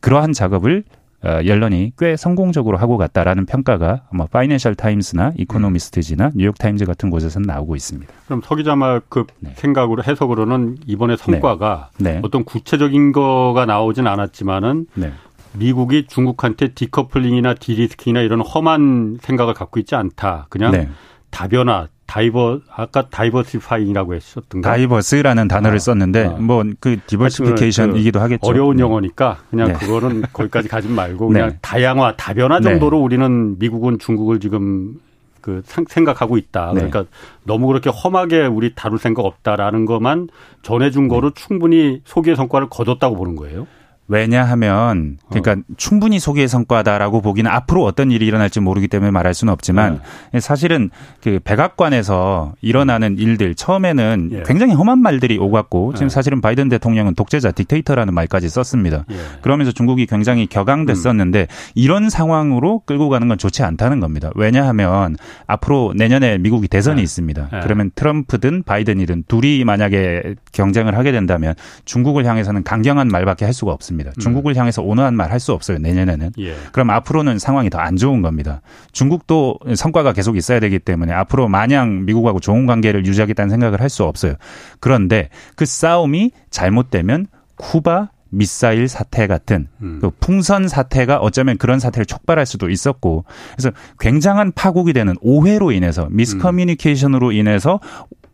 [0.00, 0.84] 그러한 작업을
[1.24, 7.40] 어, 옐런이 꽤 성공적으로 하고 갔다라는 평가가 아마 파이낸셜 타임스나 이코노미스트지나 뉴욕 타임즈 같은 곳에서
[7.40, 8.12] 나오고 있습니다.
[8.26, 9.52] 그럼 서 기자 말그 네.
[9.56, 12.14] 생각으로 해석으로는 이번에 성과가 네.
[12.14, 12.20] 네.
[12.22, 15.12] 어떤 구체적인 거가 나오진 않았지만은 네.
[15.58, 20.46] 미국이 중국한테 decoupling이나 derisking이나 이런 험한 생각을 갖고 있지 않다.
[20.50, 20.88] 그냥 네.
[21.30, 26.30] 다변화, diver 아까 diversifying이라고 했었던가 diverse라는 단어를 아, 썼는데 아.
[26.38, 28.46] 뭐그 diversification이기도 그 하겠죠.
[28.46, 28.82] 어려운 네.
[28.82, 29.74] 영어니까 그냥 네.
[29.74, 31.58] 그거는 거기까지 가지 말고 그냥 네.
[31.60, 32.70] 다양화, 다변화 네.
[32.70, 35.00] 정도로 우리는 미국은 중국을 지금
[35.40, 36.72] 그 생각하고 있다.
[36.74, 36.88] 네.
[36.88, 37.04] 그러니까
[37.44, 40.28] 너무 그렇게 험하게 우리 다룰 생각 없다라는 것만
[40.62, 43.66] 전해준 거로 충분히 소기의 성과를 거뒀다고 보는 거예요.
[44.08, 45.74] 왜냐하면 그러니까 어.
[45.76, 50.00] 충분히 소기의 성과다라고 보기는 앞으로 어떤 일이 일어날지 모르기 때문에 말할 수는 없지만
[50.32, 50.40] 네.
[50.40, 50.90] 사실은
[51.22, 54.42] 그 백악관에서 일어나는 일들 처음에는 예.
[54.46, 56.14] 굉장히 험한 말들이 오갔고 지금 네.
[56.14, 59.04] 사실은 바이든 대통령은 독재자 딕테이터라는 말까지 썼습니다.
[59.10, 59.16] 예.
[59.42, 61.46] 그러면서 중국이 굉장히 격앙됐었는데 음.
[61.74, 64.30] 이런 상황으로 끌고 가는 건 좋지 않다는 겁니다.
[64.36, 65.16] 왜냐하면
[65.46, 67.02] 앞으로 내년에 미국이 대선이 네.
[67.02, 67.48] 있습니다.
[67.50, 67.60] 네.
[67.62, 73.95] 그러면 트럼프든 바이든이든 둘이 만약에 경쟁을 하게 된다면 중국을 향해서는 강경한 말밖에 할 수가 없습니다.
[73.96, 74.12] 없습니다.
[74.16, 74.20] 음.
[74.20, 75.78] 중국을 향해서 온화한 말 할 수 없어요.
[75.78, 76.32] 내년에는.
[76.38, 76.54] 예.
[76.72, 78.62] 그럼 앞으로는 상황이 더 안 좋은 겁니다.
[78.92, 84.02] 중국도 성과가 계속 있어야 되기 때문에 앞으로 마냥 미국하고 좋은 관계를 유지하겠다는 생각을 할 수
[84.04, 84.34] 없어요.
[84.80, 89.98] 그런데 그 싸움이 잘못되면 쿠바 미사일 사태 같은 음.
[90.00, 93.24] 그 풍선 사태가 어쩌면 그런 사태를 촉발할 수도 있었고
[93.56, 97.78] 그래서 굉장한 파국이 되는 오해로 인해서 미스커뮤니케이션으로 인해서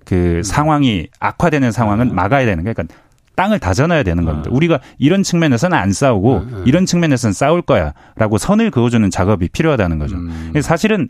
[0.05, 0.43] 그 음.
[0.43, 2.15] 상황이 악화되는 상황은 아.
[2.15, 2.75] 막아야 되는 거예요.
[2.75, 2.95] 그러니까
[3.35, 4.51] 땅을 다져놔야 되는 겁니다.
[4.51, 4.55] 아.
[4.55, 6.63] 우리가 이런 측면에서는 안 싸우고 아, 아.
[6.67, 10.17] 이런 측면에서는 싸울 거야라고 선을 그어주는 작업이 필요하다는 거죠.
[10.17, 10.53] 음.
[10.61, 11.09] 사실은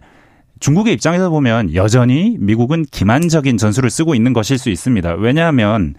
[0.61, 5.15] 중국의 입장에서 보면 여전히 미국은 기만적인 전술을 쓰고 있는 것일 수 있습니다.
[5.15, 5.95] 왜냐하면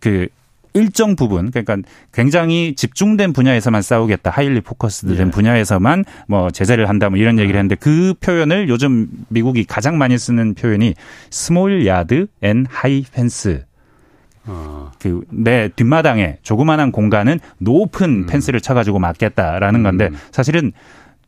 [0.00, 0.28] 그
[0.74, 1.78] 일정 부분 그러니까
[2.12, 5.30] 굉장히 집중된 분야에서만 싸우겠다 highly focus된 예.
[5.30, 10.54] 분야에서만 뭐 제재를 한다 뭐 이런 얘기를 했는데 그 표현을 요즘 미국이 가장 많이 쓰는
[10.54, 10.94] 표현이
[11.30, 13.64] small yard and high fence
[14.48, 14.90] 어.
[14.98, 18.26] 그 내 뒷마당에 조그마한 공간은 높은 음.
[18.26, 20.18] 펜스를 쳐가지고 막겠다라는 건데 음.
[20.30, 20.72] 사실은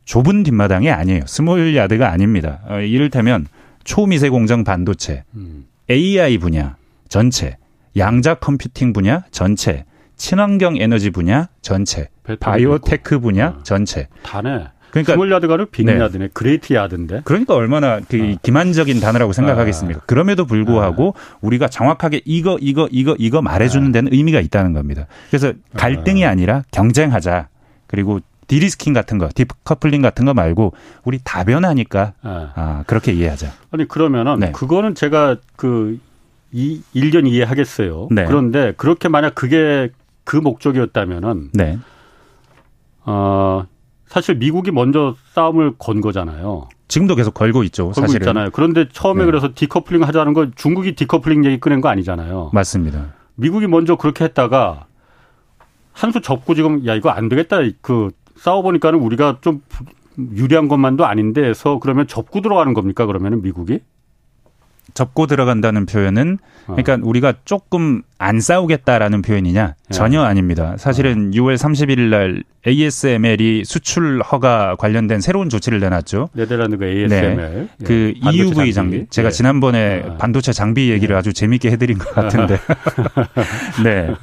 [0.05, 1.21] 좁은 뒷마당이 아니에요.
[1.27, 2.59] small yard가 아닙니다.
[2.67, 3.47] 어, 이를테면
[3.83, 5.65] 초미세 공정 반도체, 음.
[5.89, 6.75] AI 분야
[7.07, 7.57] 전체,
[7.95, 13.63] 양자 컴퓨팅 분야 전체, 친환경 에너지 분야 전체, 바이오테크 분야 어.
[13.63, 14.07] 전체.
[14.23, 14.65] 다네.
[14.91, 15.99] 그러니까 small yard가를 big 네.
[15.99, 16.29] yard네.
[16.33, 17.21] great yard인데.
[17.23, 18.37] 그러니까 얼마나 그 어.
[18.43, 20.01] 기만적인 단어라고 생각하겠습니까?
[20.01, 20.03] 아.
[20.05, 21.37] 그럼에도 불구하고 아.
[21.41, 23.91] 우리가 정확하게 이거 이거 이거 이거 말해주는 아.
[23.91, 25.07] 데는 의미가 있다는 겁니다.
[25.29, 26.29] 그래서 갈등이 아.
[26.29, 27.47] 아니라 경쟁하자.
[27.87, 30.73] 그리고 derisking 같은 거, 디커플링 같은 거 말고
[31.05, 32.51] 우리 다변하니까 아.
[32.55, 33.49] 아, 그렇게 이해하자.
[33.71, 34.51] 아니 그러면은 네.
[34.51, 35.97] 그거는 제가 그
[36.51, 38.09] 이, 일견 이해하겠어요.
[38.11, 38.25] 네.
[38.25, 39.89] 그런데 그렇게 만약 그게
[40.25, 41.79] 그 목적이었다면은 네.
[43.05, 43.65] 어
[44.11, 46.67] 사실 미국이 먼저 싸움을 건 거잖아요.
[46.89, 47.85] 지금도 계속 걸고 있죠.
[47.85, 48.21] 걸고 사실은.
[48.23, 48.49] 있잖아요.
[48.51, 49.25] 그런데 처음에 네.
[49.25, 52.49] 그래서 디커플링 하자는 건 중국이 디커플링 얘기 꺼낸 거 아니잖아요.
[52.51, 53.13] 맞습니다.
[53.35, 54.85] 미국이 먼저 그렇게 했다가
[55.93, 57.59] 한 수 접고 지금 야 이거 안 되겠다.
[57.81, 59.61] 그 싸워 보니까는 우리가 좀
[60.19, 63.05] 유리한 것만도 아닌데 해서 그러면 접고 들어가는 겁니까?
[63.05, 63.79] 그러면은 미국이?
[64.93, 66.75] 접고 들어간다는 표현은 어.
[66.75, 69.93] 그러니까 우리가 조금 안 싸우겠다라는 표현이냐 예.
[69.93, 70.75] 전혀 아닙니다.
[70.77, 71.55] 사실은 6월 어.
[71.55, 76.29] 31일 날 ASML이 수출 허가 관련된 새로운 조치를 내놨죠.
[76.33, 77.35] 네덜란드가 ASML.
[77.35, 77.67] 네.
[77.83, 78.29] 그 예.
[78.31, 78.73] EUV 장비.
[78.73, 79.05] 장비.
[79.09, 79.31] 제가 예.
[79.31, 80.17] 지난번에 아.
[80.17, 81.17] 반도체 장비 얘기를 예.
[81.17, 82.59] 아주 재밌게 해드린 것 같은데.
[83.83, 84.13] 네.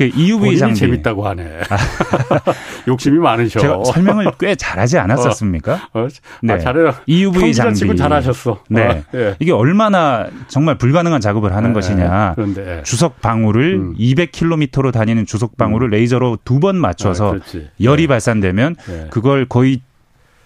[0.00, 0.76] 그 EUV 장비.
[0.76, 1.44] 재밌다고 하네.
[2.88, 3.60] 욕심이 많으셔.
[3.60, 5.88] 제가 설명을 꽤 잘하지 않았었습니까?
[5.92, 6.00] 어.
[6.04, 6.08] 어.
[6.42, 6.54] 네.
[6.54, 6.94] 아, 잘해요.
[7.06, 7.94] EUV 장비.
[7.94, 8.62] 잘하셨어.
[8.70, 8.86] 네.
[8.88, 9.02] 어.
[9.14, 9.34] 예.
[9.40, 11.74] 이게 얼마나 정말 불가능한 작업을 하는 네.
[11.74, 12.32] 것이냐.
[12.34, 13.94] 그런데 주석 방울을 음.
[13.98, 15.90] 200km로 다니는 주석 방울을 음.
[15.90, 18.06] 레이저로 두 번 맞춰서 아, 열이 네.
[18.08, 19.06] 발산되면 네.
[19.10, 19.80] 그걸 거의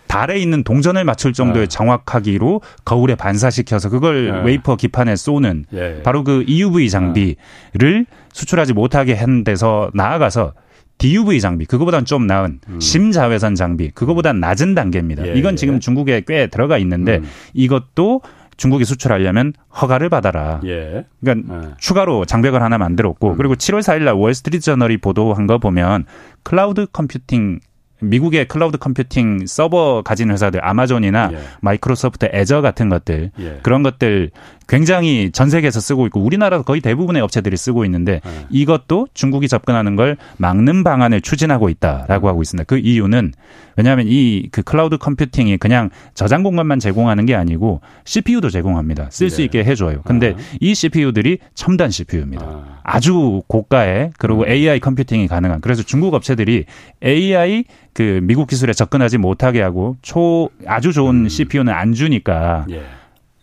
[0.06, 1.66] 달에 있는 동전을 맞출 정도의 아.
[1.66, 4.42] 정확하기로 거울에 반사시켜서 그걸 네.
[4.44, 6.02] 웨이퍼 기판에 쏘는 예, 예.
[6.04, 10.52] 바로 그 EUV 장비를 수출하지 못하게 한 데서 나아가서
[10.98, 12.80] DUV 장비 그거보다는 좀 낮은 음.
[12.80, 15.26] 심자외선 장비 그거보다는 낮은 단계입니다.
[15.28, 17.24] 예, 이건 지금 중국에 꽤 들어가 있는데 음.
[17.52, 18.22] 이것도
[18.56, 20.60] 중국이 수출하려면 허가를 받아라.
[20.64, 21.04] 예.
[21.20, 21.74] 그러니까 예.
[21.78, 23.36] 추가로 장벽을 하나 만들었고 음.
[23.36, 26.04] 그리고 7월 4일 날 월스트리트 저널이 보도한 거 보면
[26.42, 27.60] 클라우드 컴퓨팅
[28.00, 31.38] 미국의 클라우드 컴퓨팅 서버 가진 회사들 아마존이나 예.
[31.60, 33.60] 마이크로소프트 애저 같은 것들 예.
[33.62, 34.30] 그런 것들
[34.68, 38.46] 굉장히 전 세계에서 쓰고 있고 우리나라도 거의 대부분의 업체들이 쓰고 있는데 네.
[38.50, 42.64] 이것도 중국이 접근하는 걸 막는 방안을 추진하고 있다라고 하고 있습니다.
[42.66, 43.32] 그 이유는
[43.76, 49.08] 왜냐하면 이 그 클라우드 컴퓨팅이 그냥 저장 공간만 제공하는 게 아니고 CPU도 제공합니다.
[49.10, 49.44] 쓸수 네.
[49.44, 50.02] 있게 해줘요.
[50.04, 50.40] 근데 아.
[50.60, 52.44] 이 CPU들이 첨단 CPU입니다.
[52.46, 52.80] 아.
[52.82, 54.48] 아주 고가의 그리고 음.
[54.48, 55.60] AI 컴퓨팅이 가능한.
[55.60, 56.66] 그래서 중국 업체들이
[57.04, 61.28] AI 그 미국 기술에 접근하지 못하게 하고 초 아주 좋은 음.
[61.28, 62.66] CPU는 안 주니까.
[62.70, 62.82] 예.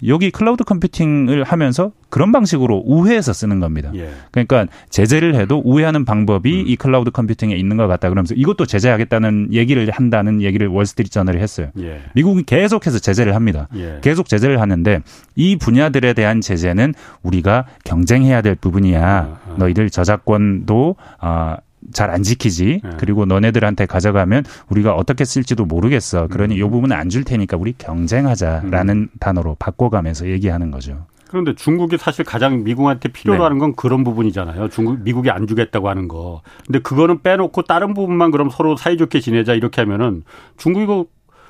[0.07, 3.91] 여기 클라우드 컴퓨팅을 하면서 그런 방식으로 우회해서 쓰는 겁니다.
[3.95, 4.09] 예.
[4.31, 6.63] 그러니까 제재를 해도 우회하는 방법이 음.
[6.67, 11.69] 이 클라우드 컴퓨팅에 있는 것 같다 그러면서 이것도 제재하겠다는 얘기를 한다는 얘기를 월스트리트 저널이 했어요.
[11.79, 12.01] 예.
[12.13, 13.67] 미국이 계속해서 제재를 합니다.
[13.75, 13.99] 예.
[14.01, 15.01] 계속 제재를 하는데
[15.35, 19.01] 이 분야들에 대한 제재는 우리가 경쟁해야 될 부분이야.
[19.01, 19.55] 아, 아.
[19.57, 21.57] 너희들 저작권도 아
[21.93, 22.81] 잘안 지키지.
[22.83, 22.89] 네.
[22.97, 26.27] 그리고 너네들한테 가져가면 우리가 어떻게 쓸지도 모르겠어.
[26.27, 26.59] 그러니 음.
[26.59, 29.09] 이 부분은 안 줄 테니까 우리 경쟁하자라는 음.
[29.19, 31.05] 단어로 바꿔가면서 얘기하는 거죠.
[31.29, 33.43] 그런데 중국이 사실 가장 미국한테 필요로 네.
[33.43, 34.67] 하는 건 그런 부분이잖아요.
[34.69, 36.41] 중국 미국이 안 주겠다고 하는 거.
[36.65, 40.23] 근데 그거는 빼놓고 다른 부분만 그럼 서로 사이좋게 지내자 이렇게 하면은
[40.57, 41.05] 중국이 거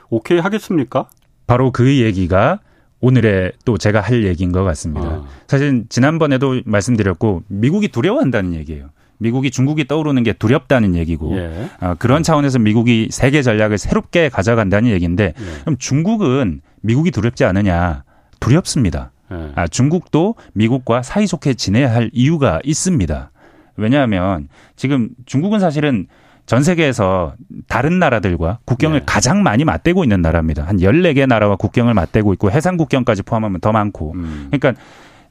[0.10, 1.08] 오케이 하겠습니까?
[1.48, 2.60] 바로 그 얘기가
[3.00, 5.08] 오늘의 또 제가 할 얘기인 것 같습니다.
[5.08, 5.26] 어.
[5.48, 8.90] 사실 지난번에도 말씀드렸고 미국이 두려워한다는 얘기예요.
[9.22, 11.70] 미국이 중국이 떠오르는 게 두렵다는 얘기고 예.
[11.80, 15.62] 어, 그런 차원에서 미국이 세계 전략을 새롭게 가져간다는 얘기인데 예.
[15.62, 18.04] 그럼 중국은 미국이 두렵지 않느냐?
[18.40, 19.12] 두렵습니다.
[19.32, 19.52] 예.
[19.54, 23.32] 아, 중국도 미국과 사이좋게 지내야 할 이유가 있습니다.
[23.78, 26.08] 왜냐하면 지금 중국은 사실은
[26.48, 27.36] 전 세계에서
[27.68, 29.06] 다른 나라들과 국경을 네.
[29.06, 30.64] 가장 많이 맞대고 있는 나라입니다.
[30.64, 34.14] 한 14개 나라와 국경을 맞대고 있고 해상 국경까지 포함하면 더 많고.
[34.16, 34.50] 음.
[34.52, 34.82] 그러니까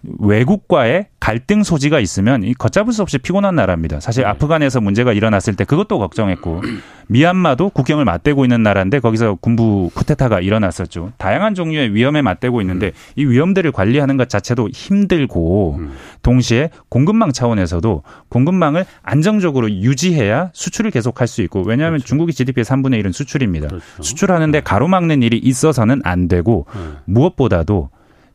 [0.03, 4.01] 외국과의 갈등 소지가 있으면 이 걷잡을 수 없이 피곤한 나라입니다.
[4.01, 4.31] 사실 네.
[4.31, 6.63] 아프간에서 문제가 일어났을 때 그것도 걱정했고
[7.09, 11.13] 미얀마도 국경을 맞대고 있는 나라인데 거기서 군부 쿠데타가 일어났었죠.
[11.19, 12.93] 다양한 종류의 위험에 맞대고 있는데 음.
[13.17, 15.93] 이 위험들을 관리하는 것 자체도 힘들고 음.
[16.23, 22.07] 동시에 공급망 차원에서도 공급망을 안정적으로 유지해야 수출을 계속할 수 있고 왜냐하면 그렇죠.
[22.07, 23.69] 중국이 GDP의 3분의 1은 수출입니다.
[23.69, 24.03] 그렇죠.
[24.03, 24.63] 수출하는데 네.
[24.63, 26.81] 가로막는 일이 있어서는 안 되고 네.
[27.05, 27.91] 무엇보다도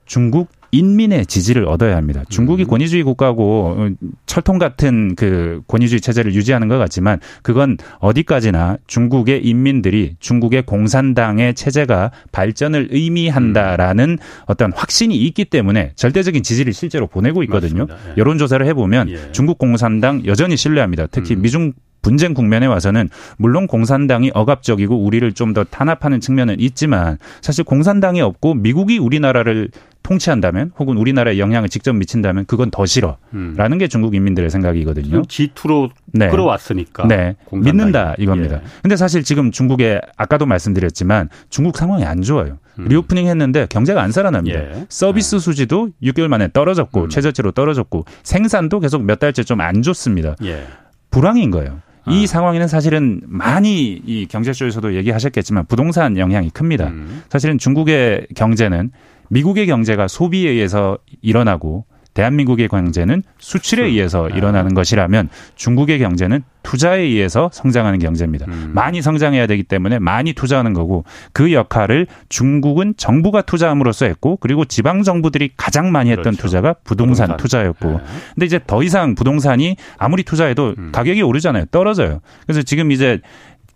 [0.05, 2.23] 중국 인민의 지지를 얻어야 합니다.
[2.29, 2.67] 중국이 음.
[2.67, 3.89] 권위주의 국가고 어,
[4.25, 12.11] 철통 같은 그 권위주의 체제를 유지하는 것 같지만 그건 어디까지나 중국의 인민들이 중국의 공산당의 체제가
[12.31, 14.17] 발전을 의미한다라는 음.
[14.45, 17.87] 어떤 확신이 있기 때문에 절대적인 지지를 실제로 보내고 있거든요.
[17.89, 18.13] 예.
[18.17, 19.31] 여론조사를 해보면 예.
[19.31, 21.07] 중국 공산당 여전히 신뢰합니다.
[21.07, 21.41] 특히 음.
[21.41, 21.73] 미중
[22.05, 28.55] 분쟁 국면에 와서는 물론 공산당이 억압적이고 우리를 좀 더 탄압하는 측면은 있지만 사실 공산당이 없고
[28.55, 29.69] 미국이 우리나라를
[30.03, 33.77] 통치한다면 혹은 우리나라에 영향을 직접 미친다면 그건 더 싫어라는 음.
[33.77, 35.21] 게 중국 인민들의 생각이거든요.
[35.21, 36.27] G2로 네.
[36.27, 37.07] 끌어왔으니까.
[37.07, 37.37] 네.
[37.51, 38.57] 믿는다 이겁니다.
[38.57, 38.61] 예.
[38.81, 42.57] 근데 사실 지금 중국에 아까도 말씀드렸지만 중국 상황이 안 좋아요.
[42.79, 42.85] 음.
[42.89, 44.59] reopening 했는데 경제가 안 살아납니다.
[44.59, 44.85] 예.
[44.89, 45.39] 서비스 예.
[45.39, 47.09] 수지도 6개월 만에 떨어졌고 음.
[47.09, 50.35] 최저치로 떨어졌고 생산도 계속 몇 달째 좀 안 좋습니다.
[50.43, 50.65] 예.
[51.11, 51.79] 불황인 거예요.
[52.09, 52.27] 이 아.
[52.27, 56.87] 상황에는 사실은 많이 이 경제쇼에서도 얘기하셨겠지만 부동산 영향이 큽니다.
[56.87, 57.23] 음.
[57.29, 58.91] 사실은 중국의 경제는
[59.29, 61.85] 미국의 경제가 소비에 의해서 일어나고
[62.15, 64.35] 대한민국의 경제는 수출에 의해서 아.
[64.35, 68.47] 일어나는 것이라면 중국의 경제는 투자에 의해서 성장하는 경제입니다.
[68.47, 68.71] 음.
[68.73, 75.03] 많이 성장해야 되기 때문에 많이 투자하는 거고 그 역할을 중국은 정부가 투자함으로써 했고 그리고 지방
[75.03, 76.41] 정부들이 가장 많이 했던 그렇죠.
[76.41, 77.37] 투자가 부동산, 부동산.
[77.37, 77.97] 투자였고 네.
[78.33, 80.89] 근데 이제 더 이상 부동산이 아무리 투자해도 음.
[80.91, 81.65] 가격이 오르잖아요.
[81.65, 82.21] 떨어져요.
[82.47, 83.19] 그래서 지금 이제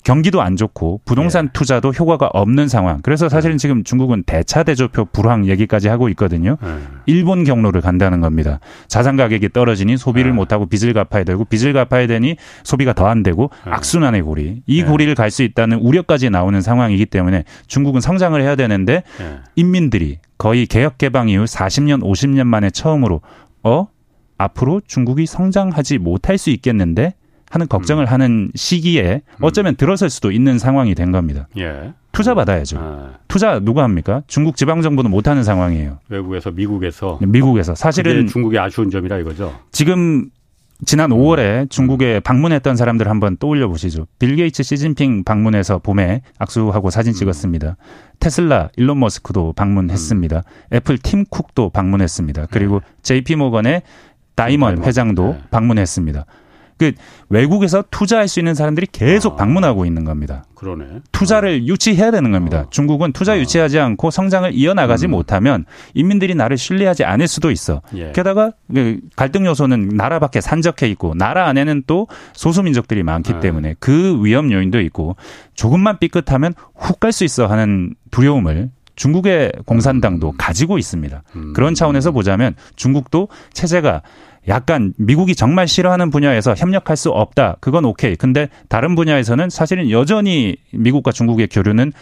[0.04, 1.50] 경기도 안 좋고 부동산 예.
[1.52, 3.02] 투자도 효과가 없는 상황.
[3.02, 3.58] 그래서 사실은 예.
[3.58, 6.58] 지금 중국은 대차 대조표 불황 얘기까지 하고 있거든요.
[6.64, 6.68] 예.
[7.06, 8.60] 일본 경로를 간다는 겁니다.
[8.88, 13.24] 자산 가격이 떨어지니 소비를 못 하고 빚을 갚아야 되고 빚을 갚아야 되니 소비가 더 안
[13.24, 14.62] 되고 악순환의 고리.
[14.68, 19.04] 이 고리를 갈 수 있다는 우려까지 나오는 상황이기 때문에 중국은 성장을 해야 되는데
[19.56, 23.22] 인민들이 거의 개혁 개방 이후 40년 50년 만에 처음으로
[23.64, 23.88] 어
[24.38, 27.14] 앞으로 중국이 성장하지 못할 수 있겠는데
[27.50, 28.08] 하는 걱정을 음.
[28.08, 29.44] 하는 시기에 음.
[29.44, 31.48] 어쩌면 들어설 수도 있는 상황이 된 겁니다.
[31.58, 31.94] 예.
[32.12, 32.78] 투자 받아야죠.
[32.80, 33.14] 아.
[33.28, 34.24] 투자 누가 합니까?
[34.28, 36.00] 중국 지방 정부는 못 하는 상황이에요.
[36.10, 39.56] 외국에서 미국에서 네, 미국에서 사실은 중국의 아쉬운 점이라 이거죠.
[39.72, 40.30] 지금
[40.86, 41.70] 지난 5월에 음.
[41.70, 42.22] 중국에 음.
[42.24, 44.08] 방문했던 사람들 한번 떠올려 보시죠.
[44.18, 47.76] 빌 게이츠 시진핑 방문해서 봄에 악수하고 사진 찍었습니다.
[48.20, 50.44] 테슬라 일론 머스크도 방문했습니다.
[50.74, 52.48] 애플 팀 쿡도 방문했습니다.
[52.52, 52.86] 그리고 네.
[53.02, 53.82] JP 모건의
[54.36, 55.42] 다이먼 회장도 네.
[55.52, 56.26] 방문했습니다.
[56.80, 56.94] 그
[57.30, 59.36] 외국에서 투자할 수 있는 사람들이 계속 아.
[59.36, 60.46] 방문하고 있는 겁니다.
[60.56, 60.86] 그러네.
[61.12, 61.66] 투자를 어.
[61.66, 62.62] 유치해야 되는 겁니다.
[62.62, 62.70] 어.
[62.72, 63.38] 중국은 투자 어.
[63.38, 65.12] 유치하지 않고 성장을 이어나가지 음.
[65.12, 67.82] 못하면 인민들이 나를 신뢰하지 않을 수도 있어.
[67.96, 68.12] 예.
[68.14, 73.40] 게다가 그 갈등 요소는 나라 밖에 산적해 있고 나라 안에는 또 소수민족들이 많기 네.
[73.42, 75.18] 때문에 그 위험 요인도 있고
[75.54, 80.34] 조금만 삐끗하면 훅 갈 수 있어 하는 두려움을 중국의 공산당도 음.
[80.38, 81.24] 가지고 있습니다.
[81.36, 81.54] 음.
[81.54, 84.02] 그런 차원에서 보자면 중국도 체제가
[84.50, 87.58] 약간 미국이 정말 싫어하는 분야에서 협력할 수 없다.
[87.60, 88.16] 그건 오케이.
[88.16, 91.94] 근데 다른 분야에서는 사실은 여전히 미국과 중국의 교류는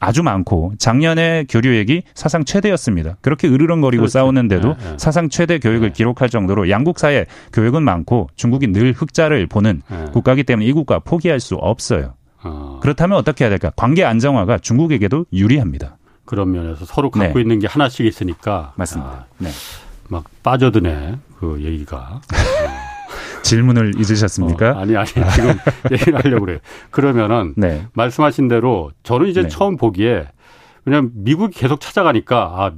[0.00, 3.18] 아주 많고 작년에 교류액이 사상 최대였습니다.
[3.20, 4.12] 그렇게 으르렁거리고 그렇죠.
[4.12, 4.94] 싸우는데도 네, 네.
[4.98, 5.92] 사상 최대 교육을 네.
[5.92, 10.04] 기록할 정도로 양국 사이에 교육은 많고 중국이 늘 흑자를 보는 네.
[10.12, 12.14] 국가이기 때문에 이 국가 포기할 수 없어요.
[12.42, 12.80] 어.
[12.82, 13.70] 그렇다면 어떻게 해야 될까?
[13.76, 15.98] 관계 안정화가 중국에게도 유리합니다.
[16.24, 17.40] 그런 면에서 서로 갖고 네.
[17.40, 19.10] 있는 게 하나씩 있으니까 맞습니다.
[19.10, 19.50] 아, 네.
[20.08, 22.20] 막 빠져드네 그 얘기가.
[23.42, 24.70] 질문을 잊으셨습니까?
[24.70, 25.54] 어, 아니 아니 지금
[25.90, 26.58] 얘기를 하려고 그래요.
[26.92, 27.84] 그러면은 네.
[27.94, 29.48] 말씀하신 대로 저는 이제 네.
[29.48, 30.28] 처음 보기에
[30.84, 32.72] 그냥 미국이 계속 찾아가니까 아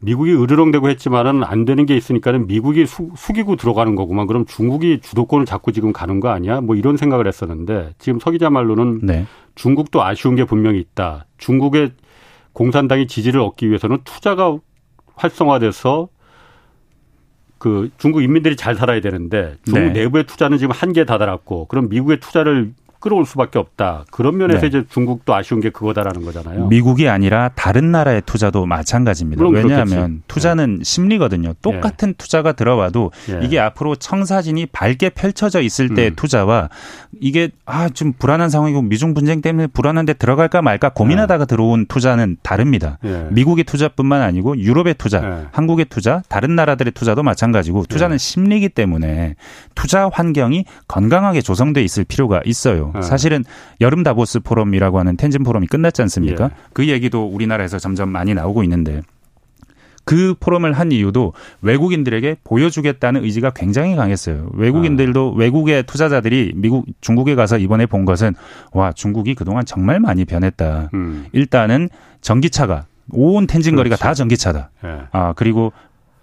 [0.00, 4.26] 미국이 으르렁대고 했지만은 안 되는 게 있으니까는 미국이 수, 숙이고 들어가는 거구만.
[4.26, 6.60] 그럼 중국이 주도권을 잡고 지금 가는 거 아니야?
[6.60, 9.24] 뭐 이런 생각을 했었는데 지금 서 기자 말로는 네.
[9.54, 11.24] 중국도 아쉬운 게 분명히 있다.
[11.38, 11.92] 중국의
[12.52, 14.58] 공산당이 지지를 얻기 위해서는 투자가
[15.16, 16.10] 활성화돼서
[17.58, 20.02] 그 중국 인민들이 잘 살아야 되는데 중국 네.
[20.04, 24.04] 내부의 투자는 지금 한계에 다다랐고 그럼 미국의 투자를 끌어올 수밖에 없다.
[24.10, 24.66] 그런 면에서 네.
[24.68, 26.66] 이제 중국도 아쉬운 게 그거다라는 거잖아요.
[26.68, 29.44] 미국이 아니라 다른 나라의 투자도 마찬가지입니다.
[29.46, 30.22] 왜냐하면 그렇겠지.
[30.28, 30.84] 투자는 네.
[30.84, 31.54] 심리거든요.
[31.62, 32.14] 똑같은 네.
[32.16, 33.40] 투자가 들어와도 예.
[33.42, 36.14] 이게 앞으로 청사진이 밝게 펼쳐져 있을 때의 음.
[36.16, 36.70] 투자와
[37.20, 41.46] 이게 아 좀 불안한 상황이고 미중 분쟁 때문에 불안한데 들어갈까 말까 고민하다가 예.
[41.46, 42.98] 들어온 투자는 다릅니다.
[43.04, 43.26] 예.
[43.30, 45.46] 미국의 투자뿐만 아니고 유럽의 투자, 예.
[45.52, 48.18] 한국의 투자, 다른 나라들의 투자도 마찬가지고 투자는 예.
[48.18, 49.34] 심리기 때문에
[49.74, 52.87] 투자 환경이 건강하게 조성돼 있을 필요가 있어요.
[52.94, 53.02] 네.
[53.02, 53.44] 사실은
[53.80, 56.44] 여름 다보스 포럼이라고 하는 텐진 포럼이 끝났지 않습니까?
[56.44, 56.50] 예.
[56.72, 59.02] 그 얘기도 우리나라에서 점점 많이 나오고 있는데
[60.08, 64.48] 그 포럼을 한 이유도 외국인들에게 보여주겠다는 의지가 굉장히 강했어요.
[64.54, 65.38] 외국인들도 아.
[65.38, 68.34] 외국의 투자자들이 미국 중국에 가서 이번에 본 것은
[68.72, 70.88] 와 중국이 그동안 정말 많이 변했다.
[70.94, 71.26] 음.
[71.32, 71.90] 일단은
[72.22, 74.70] 전기차가 온 텐진 거리가 다 전기차다.
[74.82, 74.98] 네.
[75.12, 75.72] 아 그리고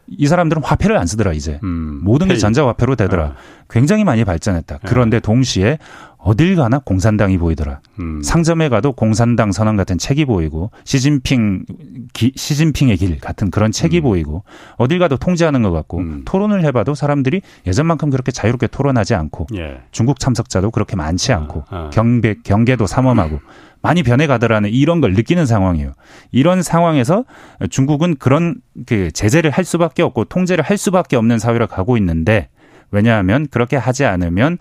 [0.07, 3.23] 이 사람들은 화폐를 안 쓰더라 이제 음, 모든 게 전자화폐로 되더라.
[3.23, 3.35] 아.
[3.69, 4.79] 굉장히 많이 발전했다.
[4.85, 5.79] 그런데 동시에
[6.17, 7.81] 어딜 가나 공산당이 보이더라.
[7.99, 8.21] 음.
[8.23, 11.65] 상점에 가도 공산당 선언 같은 책이 보이고 시진핑
[12.13, 14.03] 기, 시진핑의 길 같은 그런 책이 음.
[14.03, 14.43] 보이고
[14.77, 16.21] 어딜 가도 통제하는 것 같고 음.
[16.25, 19.81] 토론을 해봐도 사람들이 예전만큼 그렇게 자유롭게 토론하지 않고 예.
[19.91, 21.89] 중국 참석자도 그렇게 많지 아, 않고 아.
[21.93, 23.39] 경계 경계도 삼엄하고
[23.85, 25.93] 많이 변해가더라는 이런 걸 느끼는 상황이에요.
[26.31, 27.23] 이런 상황에서
[27.69, 28.55] 중국은 그런
[28.87, 32.49] 그 제재를 할 수밖에 없고 통제를 할 수밖에 없는 사회로 가고 있는데
[32.91, 34.57] 왜냐하면 그렇게 하지 않으면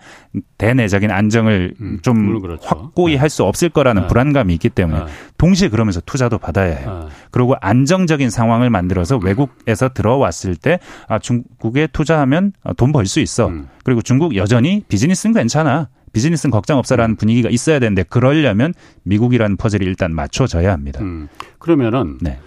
[0.57, 2.67] 대내적인 안정을 음, 좀 그렇죠.
[2.67, 3.19] 확고히 네.
[3.19, 4.07] 할수 없을 거라는 네.
[4.07, 5.05] 불안감이 있기 때문에 네.
[5.37, 7.07] 동시에 그러면서 투자도 받아야 해요.
[7.07, 7.15] 네.
[7.31, 13.47] 그리고 안정적인 상황을 만들어서 외국에서 들어왔을 때 아, 중국에 투자하면 돈 벌 수 있어.
[13.47, 13.67] 음.
[13.83, 15.89] 그리고 중국 여전히 비즈니스는 괜찮아.
[16.15, 17.15] 비즈니스는 걱정 없어라는 음.
[17.17, 18.73] 분위기가 있어야 되는데 그러려면
[19.03, 21.01] 미국이라는 퍼즐이 일단 맞춰져야 합니다.
[21.01, 21.27] 음.
[21.59, 22.39] 그러면은 네.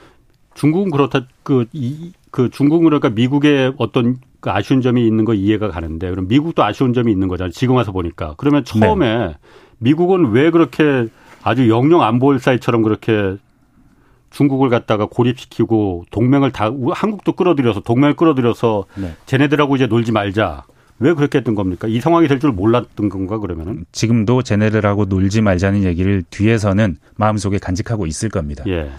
[0.54, 5.68] 중국은 그렇다 그, 이, 그 중국은 그러니까 미국의 어떤 그 아쉬운 점이 있는 거 이해가
[5.68, 7.52] 가는데 그럼 미국도 아쉬운 점이 있는 거잖아요.
[7.52, 9.35] 지금 와서 보니까 그러면 처음에 네.
[9.78, 11.09] 미국은 왜 그렇게
[11.42, 13.37] 아주 영영 안 보일 사이처럼 그렇게
[14.31, 19.14] 중국을 갖다가 고립시키고 동맹을 다 한국도 끌어들여서 동맹을 끌어들여서 네.
[19.26, 20.64] 쟤네들하고 이제 놀지 말자.
[21.00, 21.87] 왜 그렇게 했던 겁니까?
[21.88, 23.84] 이 상황이 될 줄 몰랐던 건가 그러면은?
[23.92, 28.64] 지금도 쟤네들하고 놀지 말자는 얘기를 뒤에서는 마음속에 간직하고 있을 겁니다.
[28.68, 28.90] 예.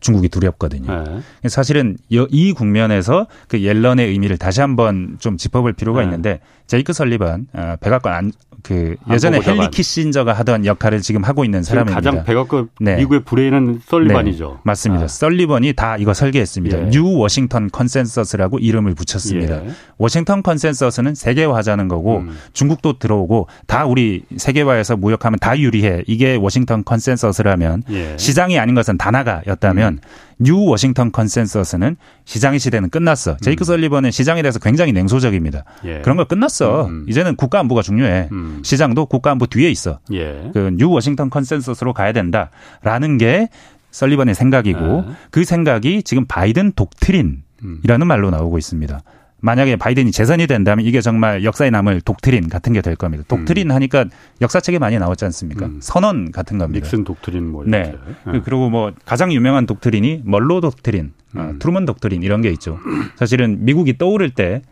[0.00, 1.04] 중국이 두렵거든요.
[1.42, 1.48] 네.
[1.48, 6.06] 사실은 이 국면에서 그 옐런의 의미를 다시 한번 좀 짚어볼 필요가 네.
[6.06, 8.32] 있는데 제이크 설리반 어, 백악관 안,
[8.62, 11.94] 그 예전에 헨리 키신저가 하던 역할을 지금 하고 있는 사람입니다.
[11.94, 12.96] 가장 백악관 네.
[12.96, 14.50] 미국의 브레인은 설리반이죠.
[14.54, 14.60] 네.
[14.64, 15.04] 맞습니다.
[15.04, 15.08] 아.
[15.08, 16.86] 설리번이 다 이거 설계했습니다.
[16.86, 16.90] 예.
[16.90, 19.64] 뉴 워싱턴 컨센서스라고 이름을 붙였습니다.
[19.64, 19.70] 예.
[19.98, 22.36] 워싱턴 컨센서스는 세계화하자는 거고 음.
[22.52, 26.02] 중국도 들어오고 다 우리 세계화에서 무역하면 다 유리해.
[26.08, 28.16] 이게 워싱턴 컨센서스라면 예.
[28.18, 29.98] 시장이 아닌 것은 다 나가였다면 음.
[30.38, 33.36] 뉴 워싱턴 컨센서스는 시장의 시대는 끝났어.
[33.38, 33.64] 제이크 음.
[33.64, 35.64] 설리번은 시장에 대해서 굉장히 냉소적입니다.
[35.84, 36.00] 예.
[36.02, 36.86] 그런 거 끝났어.
[36.86, 37.06] 음, 음.
[37.08, 38.28] 이제는 국가 안보가 중요해.
[38.32, 38.62] 음.
[38.64, 39.98] 시장도 국가 안보 뒤에 있어.
[40.12, 40.50] 예.
[40.52, 43.48] 그 뉴 워싱턴 컨센서스로 가야 된다라는 게
[43.90, 45.12] 설리번의 생각이고 예.
[45.30, 47.42] 그 생각이 지금 바이든 독트린
[47.84, 48.08] 이라는 음.
[48.08, 49.00] 말로 나오고 있습니다.
[49.46, 53.24] 만약에 바이든이 재선이 된다면 이게 정말 역사에 남을 독트린 같은 게 될 겁니다.
[53.28, 53.74] 독트린 음.
[53.74, 54.04] 하니까
[54.40, 55.66] 역사책에 많이 나왔지 않습니까?
[55.66, 55.78] 음.
[55.80, 56.84] 선언 같은 겁니다.
[56.84, 57.94] 닉슨 독트린 뭐 네.
[58.26, 58.40] 네.
[58.44, 61.58] 그리고 뭐 가장 유명한 독트린이 먼로 독트린, 어, 음.
[61.58, 62.78] 트루먼 독트린 이런 게 있죠.
[63.16, 64.62] 사실은 미국이 떠오를 때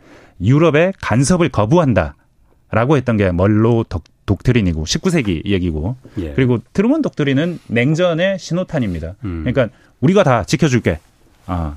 [0.40, 6.32] 유럽의 간섭을 거부한다라고 했던 게 먼로 독, 독트린이고 19세기 얘기고 예.
[6.34, 9.14] 그리고 트루먼 독트린은 냉전의 신호탄입니다.
[9.24, 9.44] 음.
[9.44, 10.98] 그러니까 우리가 다 지켜줄게.
[11.46, 11.76] 아,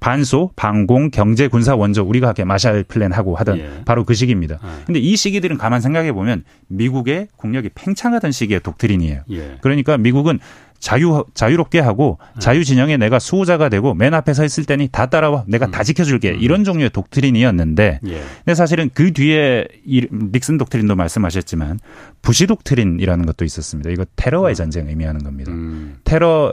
[0.00, 3.70] 반소, 방공, 경제, 군사 원조 우리가 하게 마샬 플랜하고 하던 예.
[3.84, 4.58] 바로 그 시기입니다.
[4.62, 4.80] 아.
[4.86, 9.22] 근데 이 시기들은 가만 생각해 보면 미국의 국력이 팽창하던 시기의 독트린이에요.
[9.30, 9.58] 예.
[9.60, 10.38] 그러니까 미국은
[10.82, 12.40] 자유 자유롭게 하고 네.
[12.40, 15.70] 자유 진영에 내가 수호자가 되고 맨 앞에 서 있을 때니 다 따라와 내가 음.
[15.70, 16.38] 다 지켜줄게 음.
[16.40, 18.22] 이런 종류의 독트린이었는데 예.
[18.44, 21.78] 근데 사실은 그 뒤에 이 닉슨 독트린도 말씀하셨지만
[22.20, 23.90] 부시 독트린이라는 것도 있었습니다.
[23.90, 24.56] 이거 테러와의 음.
[24.56, 25.52] 전쟁 의미하는 겁니다.
[25.52, 25.98] 음.
[26.02, 26.52] 테러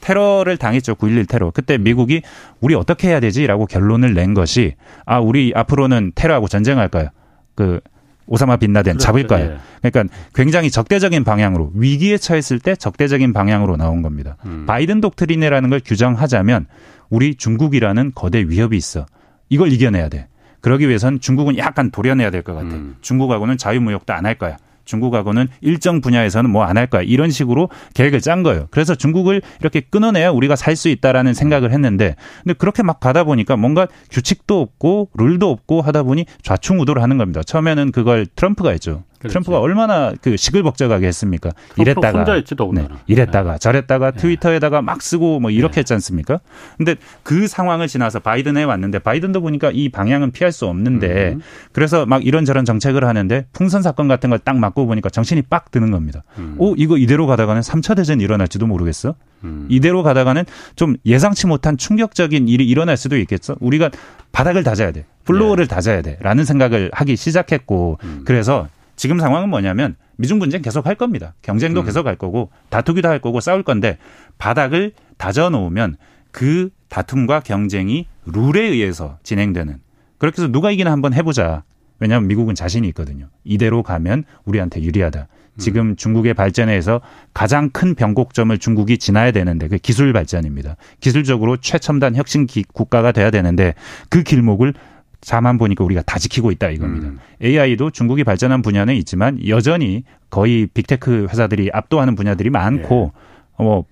[0.00, 0.94] 테러를 당했죠.
[0.94, 1.50] 9.11 테러.
[1.50, 2.22] 그때 미국이
[2.60, 4.74] 우리 어떻게 해야 되지라고 결론을 낸 것이
[5.06, 7.08] 아 우리 앞으로는 테러하고 전쟁할까요?
[7.54, 7.80] 그
[8.26, 9.04] 오사마 빈라덴 그렇죠.
[9.06, 9.44] 잡을까요?
[9.52, 9.56] 예.
[9.90, 14.36] 그러니까 굉장히 적대적인 방향으로 위기에 처했을 때 적대적인 방향으로 나온 겁니다.
[14.46, 14.66] 음.
[14.66, 16.66] 바이든 독트린이라는 걸 규정하자면
[17.08, 19.06] 우리 중국이라는 거대 위협이 있어.
[19.48, 20.28] 이걸 이겨내야 돼.
[20.60, 22.68] 그러기 위해선 중국은 약간 도려내야 될 것 같아.
[22.68, 22.96] 음.
[23.00, 24.58] 중국하고는 자유무역도 안 할 거야.
[24.90, 27.02] 중국하고는 일정 분야에서는 뭐 안 할 거야.
[27.02, 28.66] 이런 식으로 계획을 짠 거예요.
[28.70, 33.56] 그래서 중국을 이렇게 끊어내야 우리가 살 수 있다라는 생각을 했는데 근데 그렇게 막 가다 보니까
[33.56, 37.42] 뭔가 규칙도 없고 룰도 없고 하다 보니 좌충우돌을 하는 겁니다.
[37.42, 39.02] 처음에는 그걸 트럼프가 했죠.
[39.20, 39.32] 그렇지.
[39.32, 41.50] 트럼프가 얼마나 그 시글벅적하게 했습니까?
[41.76, 43.58] 이랬다가 혼자 했지 네, 이랬다가 네.
[43.58, 44.18] 저랬다가 네.
[44.18, 45.80] 트위터에다가 막 쓰고 뭐 이렇게 네.
[45.80, 46.40] 했지 않습니까?
[46.76, 51.40] 근데 그 상황을 지나서 바이든에 왔는데 바이든도 보니까 이 방향은 피할 수 없는데 음.
[51.72, 55.90] 그래서 막 이런저런 정책을 하는데 풍선 사건 같은 걸 딱 맞고 보니까 정신이 빡 드는
[55.90, 56.24] 겁니다.
[56.38, 56.54] 음.
[56.58, 59.14] 오 이거 이대로 가다가는 3차 대전이 일어날지도 모르겠어.
[59.44, 59.66] 음.
[59.68, 60.44] 이대로 가다가는
[60.76, 63.56] 좀 예상치 못한 충격적인 일이 일어날 수도 있겠어.
[63.60, 63.90] 우리가
[64.32, 65.04] 바닥을 다져야 돼.
[65.24, 65.74] 플로어를 네.
[65.74, 66.16] 다져야 돼.
[66.20, 68.22] 라는 생각을 하기 시작했고 음.
[68.24, 68.68] 그래서
[69.00, 71.32] 지금 상황은 뭐냐면 미중 분쟁 계속 할 겁니다.
[71.40, 71.86] 경쟁도 음.
[71.86, 73.96] 계속 할 거고 다투기도 할 거고 싸울 건데
[74.36, 75.96] 바닥을 다져 놓으면
[76.32, 79.78] 그 다툼과 경쟁이 룰에 의해서 진행되는
[80.18, 81.62] 그렇게 해서 누가 이기나 한번 해보자.
[81.98, 83.30] 왜냐하면 미국은 자신이 있거든요.
[83.42, 85.28] 이대로 가면 우리한테 유리하다.
[85.56, 85.96] 지금 음.
[85.96, 87.00] 중국의 발전에서
[87.32, 90.76] 가장 큰 변곡점을 중국이 지나야 되는데 그 기술 발전입니다.
[91.00, 93.74] 기술적으로 최첨단 혁신 국가가 돼야 되는데
[94.10, 94.74] 그 길목을
[95.20, 97.08] 자만 보니까 우리가 다 지키고 있다 이겁니다.
[97.08, 97.18] 음.
[97.42, 103.12] AI도 중국이 발전한 분야는 있지만 여전히 거의 빅테크 회사들이 압도하는 분야들이 많고
[103.60, 103.62] 예.
[103.62, 103.84] 뭐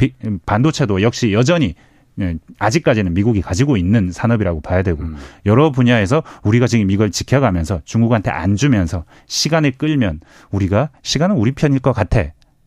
[0.47, 1.75] 반도체도 역시 여전히
[2.21, 5.17] 예, 아직까지는 미국이 가지고 있는 산업이라고 봐야 되고 음.
[5.47, 10.21] 여러 분야에서 우리가 지금 이걸 지켜가면서 중국한테 안 주면서 시간을 끌면
[10.51, 12.25] 우리가 시간은 우리 편일 것 같아.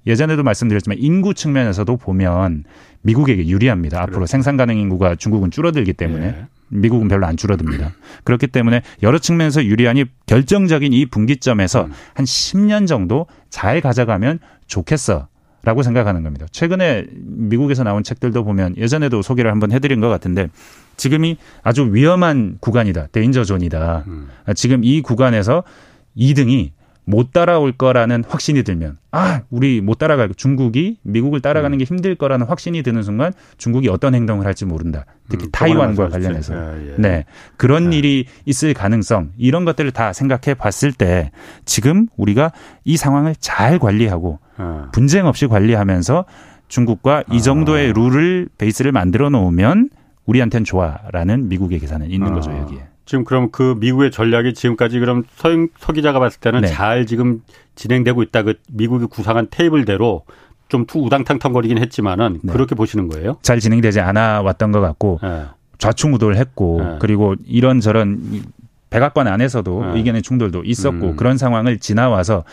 [0.07, 2.63] 예전에도 말씀드렸지만 인구 측면에서도 보면
[3.01, 4.01] 미국에게 유리합니다.
[4.01, 4.31] 앞으로 그렇죠.
[4.31, 6.45] 생산 가능 인구가 중국은 줄어들기 때문에 예.
[6.71, 7.91] 미국은 별로 안 줄어듭니다.
[8.23, 11.91] 그렇기 때문에 여러 측면에서 유리하니 결정적인 이 분기점에서 음.
[12.13, 15.27] 한 10년 정도 잘 가져가면 좋겠어.
[15.63, 16.47] 라고 생각하는 겁니다.
[16.51, 20.47] 최근에 미국에서 나온 책들도 보면 예전에도 소개를 한번 해드린 것 같은데
[20.97, 23.07] 지금이 아주 위험한 구간이다.
[23.11, 24.05] 데인저 존이다.
[24.07, 24.29] 음.
[24.55, 25.63] 지금 이 구간에서
[26.17, 26.71] 2등이
[27.05, 32.45] 못 따라올 거라는 확신이 들면 아 우리 못 따라갈 중국이 미국을 따라가는 게 힘들 거라는
[32.45, 35.05] 확신이 드는 순간 중국이 어떤 행동을 할지 모른다.
[35.29, 36.95] 특히 음, 타이완과 관련해서 예, 예.
[36.97, 37.25] 네
[37.57, 37.97] 그런 예.
[37.97, 41.31] 일이 있을 가능성 이런 것들을 다 생각해 봤을 때
[41.65, 42.51] 지금 우리가
[42.83, 44.89] 이 상황을 잘 관리하고 아.
[44.93, 46.25] 분쟁 없이 관리하면서
[46.67, 47.93] 중국과 이 정도의 아.
[47.93, 49.89] 룰을 베이스를 만들어 놓으면
[50.25, 52.35] 우리한테는 좋아라는 미국의 계산은 있는 아.
[52.35, 52.90] 거죠 여기에.
[53.11, 56.67] 지금 그럼 그 미국의 전략이 지금까지 그럼 서, 서 기자가 봤을 때는 네.
[56.67, 57.41] 잘 지금
[57.75, 58.43] 진행되고 있다.
[58.43, 60.23] 그 미국이 구상한 테이블대로
[60.69, 62.53] 좀 우당탕탕거리긴 했지만은 네.
[62.53, 63.35] 그렇게 보시는 거예요?
[63.41, 65.43] 잘 진행되지 않아 왔던 것 같고 네.
[65.77, 66.95] 좌충우돌 했고 네.
[67.01, 68.43] 그리고 이런저런
[68.89, 69.97] 백악관 안에서도 네.
[69.97, 71.15] 의견의 충돌도 있었고 음.
[71.17, 72.45] 그런 상황을 지나와서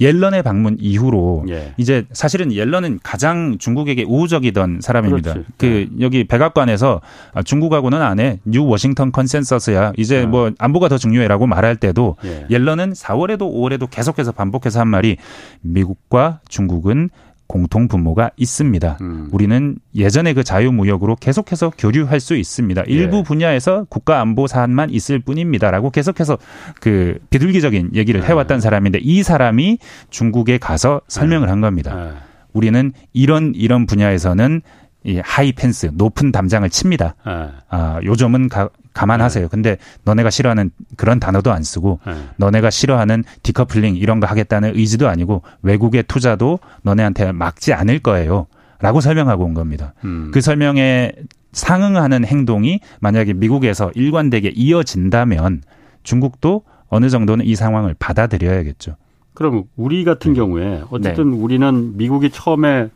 [0.00, 1.74] 옐런의 방문 이후로 예.
[1.76, 5.32] 이제 사실은 옐런은 가장 중국에게 우호적이던 사람입니다.
[5.32, 5.48] 그렇지.
[5.56, 5.88] 그 예.
[6.00, 7.00] 여기 백악관에서
[7.32, 8.38] 아, 중국하고는 안 해.
[8.44, 9.92] 뉴 워싱턴 컨센서스야.
[9.96, 10.26] 이제 예.
[10.26, 12.46] 뭐 안보가 더 중요해라고 말할 때도 예.
[12.50, 15.16] 옐런은 4월에도 5월에도 계속해서 반복해서 한 말이
[15.62, 17.10] 미국과 중국은
[17.46, 18.98] 공통 분모가 있습니다.
[19.00, 19.28] 음.
[19.32, 22.82] 우리는 예전에 그 자유무역으로 계속해서 교류할 수 있습니다.
[22.86, 23.22] 일부 예.
[23.22, 26.38] 분야에서 국가 안보 사안만 있을 뿐입니다라고 계속해서
[26.80, 28.26] 그 비둘기적인 얘기를 예.
[28.26, 29.78] 해왔던 사람인데 이 사람이
[30.10, 31.50] 중국에 가서 설명을 예.
[31.50, 32.08] 한 겁니다.
[32.08, 32.12] 예.
[32.52, 34.62] 우리는 이런 이런 분야에서는
[35.04, 37.14] 이 high fence 높은 담장을 칩니다.
[37.26, 37.48] 예.
[37.68, 39.44] 아, 요점은 가, 감안하세요.
[39.44, 39.48] 네.
[39.50, 42.14] 근데 너네가 싫어하는 그런 단어도 안 쓰고 네.
[42.36, 48.46] 너네가 싫어하는 디커플링 이런 거 하겠다는 의지도 아니고 외국의 투자도 너네한테 막지 않을 거예요.
[48.80, 49.94] 라고 설명하고 온 겁니다.
[50.04, 50.30] 음.
[50.34, 51.12] 그 설명에
[51.52, 55.62] 상응하는 행동이 만약에 미국에서 일관되게 이어진다면
[56.02, 58.96] 중국도 어느 정도는 이 상황을 받아들여야겠죠.
[59.34, 60.36] 그럼 우리 같은 네.
[60.38, 61.36] 경우에 어쨌든 네.
[61.36, 62.88] 우리는 미국이 처음에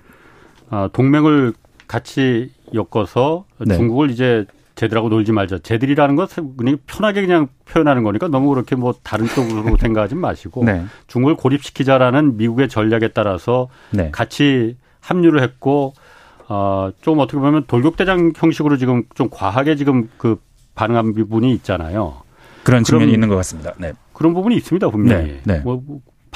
[0.70, 1.53] 아, 동맹을
[1.86, 3.76] 같이 엮어서 네.
[3.76, 4.46] 중국을 이제
[4.81, 5.59] 쟤들하고 놀지 말자.
[5.59, 10.85] 쟤들이라는 것 그냥 편하게 그냥 표현하는 거니까 너무 그렇게 뭐 다른 쪽으로 생각하지 마시고 네.
[11.07, 14.11] 중국을 고립시키자라는 미국의 전략에 따라서 네.
[14.11, 15.93] 같이 합류를 했고
[16.49, 20.41] 어, 좀 어떻게 보면 돌격대장 형식으로 지금 좀 과하게 지금 그
[20.74, 22.22] 반응한 부분이 있잖아요.
[22.62, 23.74] 그런 측면이 있는 것 같습니다.
[23.78, 23.93] 네.
[24.14, 25.26] 그런 부분이 있습니다 분명히.
[25.26, 25.41] 네.
[25.45, 25.59] 네.
[25.61, 25.83] 뭐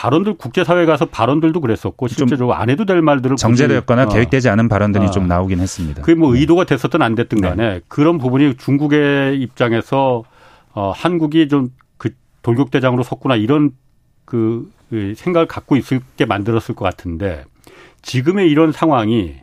[0.04, 4.08] 발언들 국제사회 가서 발언들도 그랬었고 실제로 안 해도 될 말들을 정제되었거나 어.
[4.08, 5.10] 계획되지 않은 발언들이 어.
[5.10, 6.02] 좀 나오긴 했습니다.
[6.02, 6.40] 그게 뭐 네.
[6.40, 7.48] 의도가 됐었든 안 됐든 네.
[7.48, 7.80] 간에 네.
[7.88, 10.24] 그런 부분이 중국의 입장에서
[10.74, 12.10] 어, 한국이 좀 그
[12.42, 13.70] 돌격대장으로 섰구나 이런
[14.26, 14.70] 그
[15.16, 17.44] 생각을 갖고 있을 게 만들었을 것 같은데
[18.02, 19.36] 지금의 이런 상황이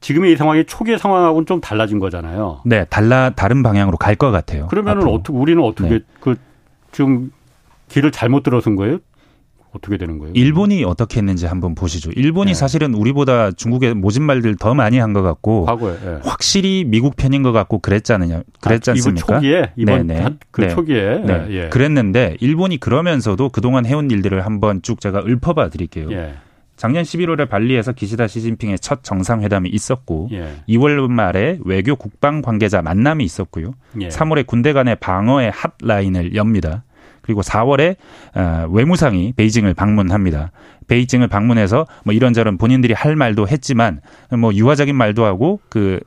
[0.00, 2.60] 지금의 이 상황이 초기의 상황하고는 좀 달라진 거잖아요.
[2.66, 4.66] 네, 달라 다른 방향으로 갈 것 같아요.
[4.66, 6.00] 그러면은 어떻게 우리는 어떻게 네.
[6.20, 6.36] 그
[6.90, 7.32] 지금
[7.88, 8.98] 길을 잘못 들어선 거예요?
[9.74, 10.32] 어떻게 되는 거예요?
[10.36, 12.10] 일본이 어떻게 했는지 한번 보시죠.
[12.14, 12.54] 일본이 네.
[12.54, 16.18] 사실은 우리보다 중국의 모진 말들 더 많이 한 것 같고 과거에 네.
[16.22, 18.42] 확실히 미국 편인 것 같고 그랬잖아요.
[18.60, 19.24] 그랬지 아, 않습니까?
[19.24, 20.28] 이번 초기에 이번 네네.
[20.50, 20.68] 그 네.
[20.68, 21.46] 초기에 네.
[21.50, 21.68] 예.
[21.68, 26.10] 그랬는데 일본이 그러면서도 그동안 해온 일들을 한번 쭉 제가 읊어봐 드릴게요.
[26.12, 26.34] 예.
[26.76, 30.54] 작년 11월에 발리에서 기시다 시진핑의 첫 정상회담이 있었고 예.
[30.68, 33.74] 2월 말에 외교 국방 관계자 만남이 있었고요.
[34.00, 34.08] 예.
[34.08, 36.82] 3월에 군대 간의 방어의 핫라인을 엽니다.
[37.22, 37.96] 그리고 4월에
[38.34, 40.52] 어, 외무상이 베이징을 방문합니다.
[40.88, 44.00] 베이징을 방문해서 뭐 이런저런 본인들이 할 말도 했지만
[44.38, 46.00] 뭐 유화적인 말도 하고 그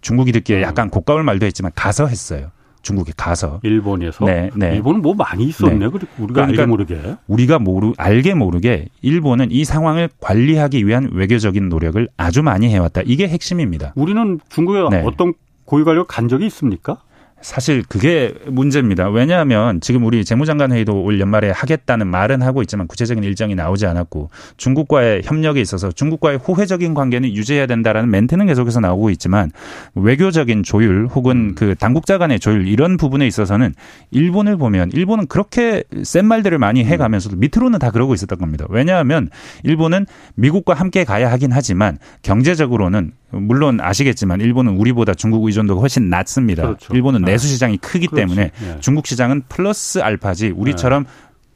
[0.00, 2.50] 중국이 듣기에 약간 고가울 말도 했지만 가서 했어요.
[2.82, 4.76] 중국에 가서 일본에서 네, 네.
[4.76, 5.74] 일본은 뭐 많이 있었네.
[5.74, 5.86] 네.
[5.86, 12.08] 우리가 그러니까 알게 모르게 우리가 모르 알게 모르게 일본은 이 상황을 관리하기 위한 외교적인 노력을
[12.16, 13.02] 아주 많이 해왔다.
[13.04, 13.92] 이게 핵심입니다.
[13.96, 15.02] 우리는 중국에 네.
[15.04, 15.34] 어떤
[15.64, 16.98] 고위 관료 간 적이 있습니까?
[17.40, 19.08] 사실 그게 문제입니다.
[19.10, 24.30] 왜냐하면 지금 우리 재무장관 회의도 올 연말에 하겠다는 말은 하고 있지만 구체적인 일정이 나오지 않았고
[24.56, 29.52] 중국과의 협력에 있어서 중국과의 호혜적인 관계는 유지해야 된다라는 멘트는 계속해서 나오고 있지만
[29.94, 31.54] 외교적인 조율 혹은 음.
[31.54, 33.72] 그 당국자 간의 조율 이런 부분에 있어서는
[34.10, 38.66] 일본을 보면 일본은 그렇게 센 말들을 많이 해 가면서도 밑으로는 다 그러고 있었던 겁니다.
[38.68, 39.28] 왜냐하면
[39.62, 46.62] 일본은 미국과 함께 가야 하긴 하지만 경제적으로는 물론 아시겠지만 일본은 우리보다 중국 의존도가 훨씬 낮습니다.
[46.62, 46.94] 그렇죠.
[46.94, 47.27] 일본은 네.
[47.32, 48.20] 내수 시장이 크기 그렇지.
[48.20, 48.76] 때문에 네.
[48.80, 51.10] 중국 시장은 플러스 알파지 우리처럼 네.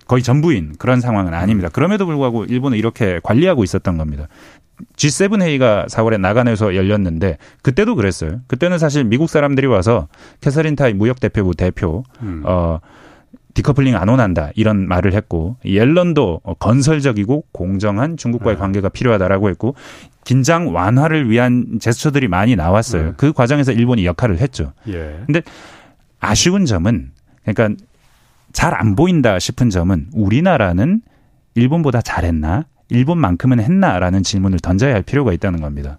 [0.07, 1.69] 거의 전부인 그런 상황은 아닙니다.
[1.71, 4.29] 그럼에도 불구하고 일본은 이렇게 관리하고 있었던 겁니다.
[4.97, 8.41] G7 회의가 4월에 나가네에서 열렸는데 그때도 그랬어요.
[8.47, 10.09] 그때는 사실 미국 사람들이 와서
[10.41, 12.43] 캐서린 타이 무역 대표부 대표 음.
[12.45, 12.81] 어
[13.55, 18.61] 디커플링 안 원한다 이런 말을 했고 옐런도 건설적이고 공정한 중국과의 네.
[18.61, 19.75] 관계가 필요하다라고 했고
[20.25, 23.03] 긴장 완화를 위한 제스처들이 많이 나왔어요.
[23.05, 23.13] 네.
[23.17, 24.73] 그 과정에서 일본이 역할을 했죠.
[24.89, 25.21] 예.
[25.27, 25.43] 근데
[26.21, 27.11] 아쉬운 점은
[27.45, 27.83] 그러니까
[28.53, 31.01] 잘 안 보인다 싶은 점은 우리나라는
[31.55, 32.67] 일본보다 잘했나?
[32.91, 35.99] 일본만큼은 했나라는 질문을 던져야 할 필요가 있다는 겁니다.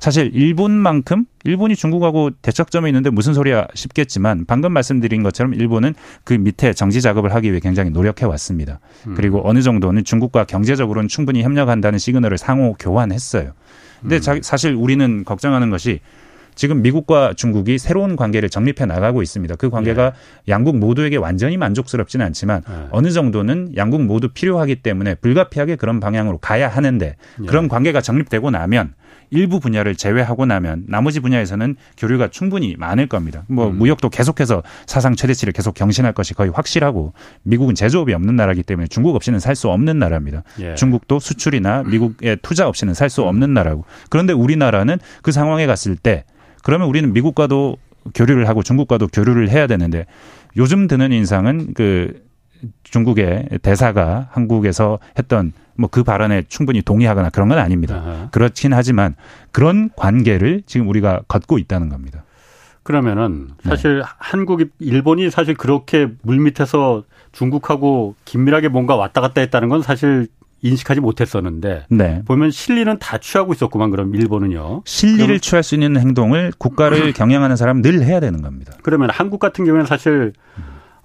[0.00, 5.94] 사실 일본만큼 일본이 중국하고 대척점에 있는데 무슨 소리야 싶겠지만 방금 말씀드린 것처럼 일본은
[6.24, 8.80] 그 밑에 정지 작업을 하기 위해 굉장히 노력해 왔습니다.
[9.06, 9.14] 음.
[9.14, 13.52] 그리고 어느 정도는 중국과 경제적으로는 충분히 협력한다는 시그널을 상호 교환했어요.
[14.00, 14.40] 근데 음.
[14.42, 16.00] 사실 우리는 걱정하는 것이
[16.54, 19.56] 지금 미국과 중국이 새로운 관계를 정립해 나가고 있습니다.
[19.56, 20.52] 그 관계가 네.
[20.52, 22.74] 양국 모두에게 완전히 만족스럽지는 않지만 네.
[22.90, 27.46] 어느 정도는 양국 모두 필요하기 때문에 불가피하게 그런 방향으로 가야 하는데 네.
[27.46, 28.94] 그런 관계가 정립되고 나면
[29.30, 33.44] 일부 분야를 제외하고 나면 나머지 분야에서는 교류가 충분히 많을 겁니다.
[33.48, 33.78] 뭐 음.
[33.78, 37.12] 무역도 계속해서 사상 최대치를 계속 경신할 것이 거의 확실하고
[37.42, 40.42] 미국은 제조업이 없는 나라이기 때문에 중국 없이는 살 수 없는 나라입니다.
[40.60, 40.74] 예.
[40.74, 43.84] 중국도 수출이나 미국의 투자 없이는 살 수 없는 나라고.
[44.08, 46.24] 그런데 우리나라는 그 상황에 갔을 때
[46.62, 47.76] 그러면 우리는 미국과도
[48.14, 50.06] 교류를 하고 중국과도 교류를 해야 되는데
[50.56, 52.22] 요즘 드는 인상은 그
[52.84, 57.96] 중국의 대사가 한국에서 했던 뭐 그 발언에 충분히 동의하거나 그런 건 아닙니다.
[57.96, 58.28] 아하.
[58.30, 59.14] 그렇긴 하지만
[59.50, 62.22] 그런 관계를 지금 우리가 걷고 있다는 겁니다.
[62.82, 64.04] 그러면은 사실 네.
[64.18, 70.28] 한국이 일본이 사실 그렇게 물밑에서 중국하고 긴밀하게 뭔가 왔다 갔다 했다는 건 사실
[70.62, 72.22] 인식하지 못했었는데 네.
[72.26, 74.82] 보면 실리는 다 취하고 있었구만 그럼 일본은요.
[74.84, 78.72] 실리를 취할 수 있는 행동을 국가를 경영하는 사람은 늘 해야 되는 겁니다.
[78.82, 80.32] 그러면 한국 같은 경우에는 사실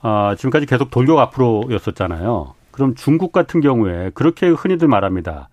[0.02, 2.54] 어, 지금까지 계속 돌격 앞으로였었잖아요.
[2.76, 5.48] 그럼 중국 같은 경우에 그렇게 흔히들 말합니다.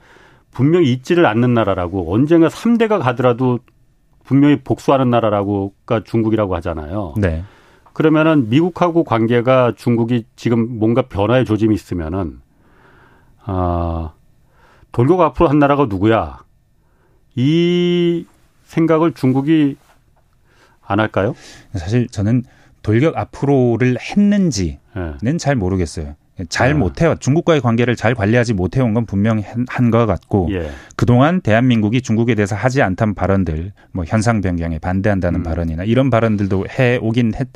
[0.51, 3.61] 분명히 잊지를 않는 나라라고 언젠가 3대가 가더라도
[4.25, 7.15] 분명히 복수하는 나라라고가 중국이라고 하잖아요.
[7.17, 7.45] 네.
[7.93, 12.41] 그러면은 미국하고 관계가 중국이 지금 뭔가 변화의 조짐이 있으면은
[13.45, 14.15] 아,
[14.91, 16.41] 돌격 앞으로 한 나라가 누구야?
[17.37, 18.27] 이
[18.65, 19.77] 생각을 중국이
[20.85, 21.37] 안 할까요?
[21.75, 22.43] 사실 저는
[22.83, 24.79] 돌격 앞으로를 했는지는
[25.23, 25.37] 네.
[25.37, 26.17] 잘 모르겠어요.
[26.49, 26.75] 잘 아.
[26.75, 27.15] 못해요.
[27.19, 30.71] 중국과의 관계를 잘 관리하지 못해온 건 분명히 한것 같고 예.
[30.97, 35.43] 그동안 대한민국이 중국에 대해서 하지 않던 발언들, 뭐 현상 변경에 반대한다는 음.
[35.43, 37.49] 발언이나 이런 발언들도 해 오긴 했,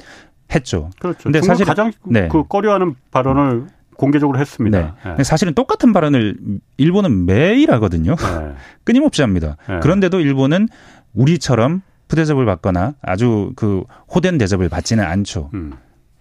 [0.55, 0.91] 했죠.
[0.99, 1.25] 그렇죠.
[1.25, 2.29] 근데 사실 가장 네.
[2.29, 3.67] 그 꺼려하는 발언을
[3.97, 4.97] 공개적으로 했습니다.
[5.05, 5.15] 네.
[5.17, 5.25] 네.
[5.25, 6.37] 사실은 똑같은 발언을
[6.77, 8.15] 일본은 매일 하거든요.
[8.15, 8.53] 네.
[8.85, 9.57] 끊임없이 합니다.
[9.69, 9.81] 네.
[9.81, 10.69] 그런데도 일본은
[11.15, 15.51] 우리처럼 푸대접을 받거나 아주 그 호된 대접을 받지는 않죠.
[15.55, 15.73] 음.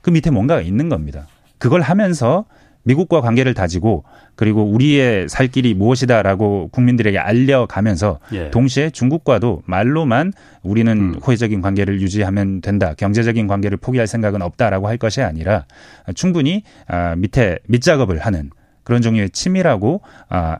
[0.01, 1.27] 그 밑에 뭔가가 있는 겁니다.
[1.57, 2.45] 그걸 하면서
[2.83, 4.03] 미국과 관계를 다지고
[4.35, 8.51] 그리고 우리의 살 길이 무엇이다라고 국민들에게 알려가면서 예.
[8.51, 11.15] 동시에 중국과도 말로만 우리는 음.
[11.15, 12.93] 호혜적인 관계를 유지하면 된다.
[12.95, 15.65] 경제적인 관계를 포기할 생각은 없다라고 할 것이 아니라
[16.13, 18.51] 충분히 아, 밑에 밑작업을 하는
[18.83, 20.59] 그런 종류의 치밀하고 아,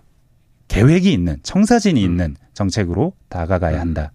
[0.68, 2.10] 계획이 있는 청사진이 음.
[2.10, 3.82] 있는 정책으로 다가가야 음.
[3.82, 4.12] 한다.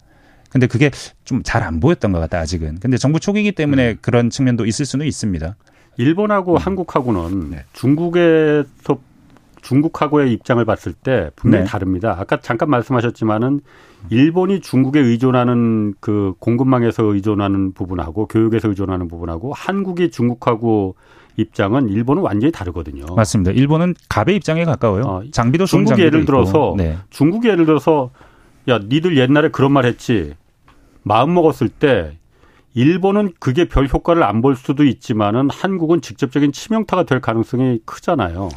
[0.50, 0.90] 근데 그게
[1.24, 2.80] 좀 잘 안 보였던 것 같다 아직은.
[2.80, 3.98] 근데 정부 초기이기 때문에 음.
[4.00, 5.54] 그런 측면도 있을 수는 있습니다.
[6.00, 6.56] 일본하고 음.
[6.56, 7.64] 한국하고는 네.
[7.74, 8.98] 중국에서
[9.60, 11.70] 중국하고의 입장을 봤을 때 분명히 네.
[11.70, 12.16] 다릅니다.
[12.18, 13.60] 아까 잠깐 말씀하셨지만은
[14.08, 20.94] 일본이 중국에 의존하는 그 공급망에서 의존하는 부분하고 교육에서 의존하는 부분하고 한국이 중국하고
[21.36, 23.04] 입장은 일본은 완전히 다르거든요.
[23.14, 23.52] 맞습니다.
[23.52, 25.02] 일본은 갑의 입장에 가까워요.
[25.04, 26.96] 어, 장비도 중국 예를 들어서 네.
[27.10, 28.10] 중국 예를 들어서
[28.68, 30.34] 야 니들 옛날에 그런 말 했지
[31.02, 32.18] 마음 먹었을 때
[32.74, 38.48] 일본은 그게 별 효과를 안 볼 수도 있지만은 한국은 직접적인 치명타가 될 가능성이 크잖아요.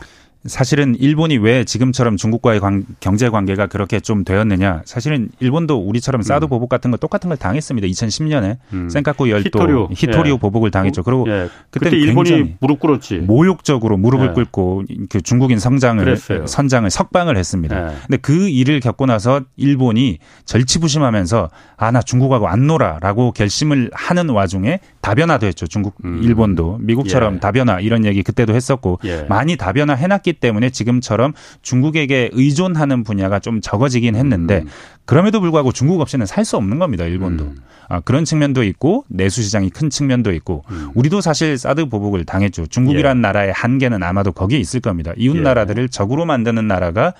[0.45, 4.81] 사실은 일본이 왜 지금처럼 중국과의 관, 경제 관계가 그렇게 좀 되었느냐.
[4.83, 6.49] 사실은 일본도 우리처럼 사드 음.
[6.49, 7.87] 보복 같은 거 똑같은 걸 당했습니다.
[7.87, 8.89] 2010년에 음.
[8.89, 10.37] 센카쿠 열도 히토류, 히토리오 예.
[10.39, 11.03] 보복을 당했죠.
[11.03, 11.47] 그리고 예.
[11.71, 13.19] 그때 일본이 무릎 꿇었지.
[13.19, 14.33] 모욕적으로 무릎을 예.
[14.33, 16.45] 꿇고 그 중국인 성장을 그랬어요.
[16.45, 17.91] 선장을 석방을 했습니다.
[17.91, 17.95] 예.
[18.07, 24.79] 근데 그 일을 겪고 나서 일본이 절치부심하면서 아 나 중국하고 안 놀아라고 결심을 하는 와중에
[25.03, 25.67] 다변화도 했죠.
[25.67, 26.21] 중국 음.
[26.23, 27.39] 일본도 미국처럼 예.
[27.39, 29.25] 다변화 이런 얘기 그때도 했었고 예.
[29.27, 34.67] 많이 다변화 해놨기 때문에 지금처럼 중국에게 의존하는 분야가 좀 적어지긴 했는데 음.
[35.05, 37.05] 그럼에도 불구하고 중국 없이는 살 수 없는 겁니다.
[37.05, 37.43] 일본도.
[37.45, 37.55] 음.
[37.89, 40.89] 아, 그런 측면도 있고 내수 시장이 큰 측면도 있고 음.
[40.95, 42.67] 우리도 사실 사드 보복을 당했죠.
[42.67, 43.21] 중국이란 예.
[43.21, 45.11] 나라의 한계는 아마도 거기에 있을 겁니다.
[45.17, 45.41] 이웃 예.
[45.41, 47.13] 나라들을 적으로 만드는 나라가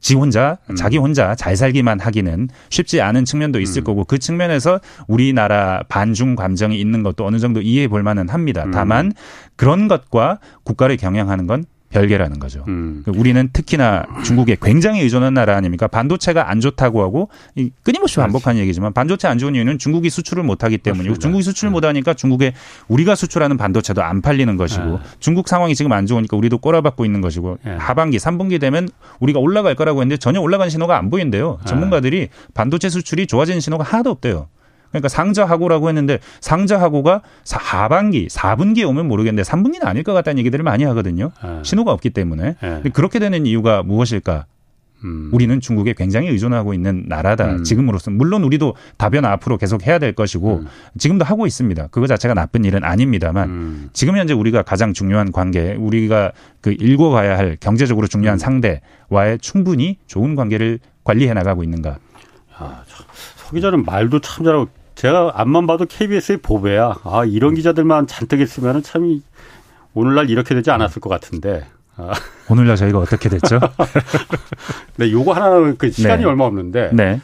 [0.00, 0.76] 지 혼자 음.
[0.76, 3.84] 자기 혼자 잘 살기만 하기는 쉽지 않은 측면도 있을 음.
[3.84, 8.64] 거고 그 측면에서 우리나라 반중 감정이 있는 것도 어느 정도 이해해 볼 만은 합니다.
[8.64, 8.70] 음.
[8.70, 9.12] 다만
[9.56, 12.64] 그런 것과 국가를 경영하는 건 별개라는 거죠.
[12.68, 13.04] 음.
[13.06, 15.86] 우리는 특히나 중국에 굉장히 의존한 나라 아닙니까?
[15.86, 17.28] 반도체가 안 좋다고 하고
[17.82, 21.72] 끊임없이 반복하는 얘기지만 반도체 안 좋은 이유는 중국이 수출을 못하기 때문이고 중국이 수출을 음.
[21.72, 22.54] 못하니까 중국에
[22.88, 24.98] 우리가 수출하는 반도체도 안 팔리는 것이고 네.
[25.20, 27.76] 중국 상황이 지금 안 좋으니까 우리도 꼬라박고 있는 것이고 네.
[27.76, 28.88] 하반기 3분기 되면
[29.20, 31.58] 우리가 올라갈 거라고 했는데 전혀 올라간 신호가 안 보인대요.
[31.66, 34.48] 전문가들이 반도체 수출이 좋아지는 신호가 하나도 없대요.
[34.92, 41.32] 그러니까 상저하고라고 했는데 상저하고가 하반기, 4분기에 오면 모르겠는데 3분기는 아닐 것 같다는 얘기들을 많이 하거든요.
[41.42, 41.60] 네.
[41.64, 42.56] 신호가 없기 때문에.
[42.60, 42.82] 네.
[42.92, 44.46] 그렇게 되는 이유가 무엇일까?
[45.04, 45.30] 음.
[45.32, 47.56] 우리는 중국에 굉장히 의존하고 있는 나라다.
[47.56, 47.64] 음.
[47.64, 50.66] 지금으로서 물론 우리도 다변화 앞으로 계속 해야 될 것이고 음.
[50.98, 51.88] 지금도 하고 있습니다.
[51.88, 53.90] 그거 자체가 나쁜 일은 아닙니다만 음.
[53.92, 58.38] 지금 현재 우리가 가장 중요한 관계, 우리가 그 일궈 가야 할 경제적으로 중요한 음.
[58.38, 61.98] 상대와의 충분히 좋은 관계를 관리해 나가고 있는가.
[62.56, 67.00] 아, 서 기자는 말도 참 잘하고 제가 앞만 봐도 KBS의 보배야.
[67.04, 69.20] 아, 이런 기자들만 잔뜩 있으면 참
[69.94, 71.66] 오늘날 이렇게 되지 않았을 것 같은데.
[71.96, 72.12] 아.
[72.48, 73.60] 오늘날 저희가 어떻게 됐죠?
[74.96, 76.28] 네, 요거 하나 그 시간이 네.
[76.28, 76.90] 얼마 없는데.
[76.92, 77.20] 네.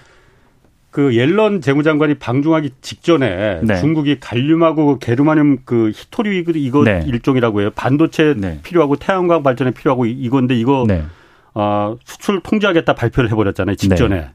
[0.90, 3.76] 그 옐런 재무장관이 방중하기 직전에 네.
[3.76, 7.04] 중국이 갈륨하고 게르마늄 그 히토리 이거 네.
[7.06, 7.70] 일종이라고 해요.
[7.74, 8.60] 반도체 네.
[8.62, 11.04] 필요하고 태양광 발전에 필요하고 이건데 이거 네.
[11.54, 13.76] 어, 수출 통제하겠다 발표를 해버렸잖아요.
[13.76, 14.30] 직전에.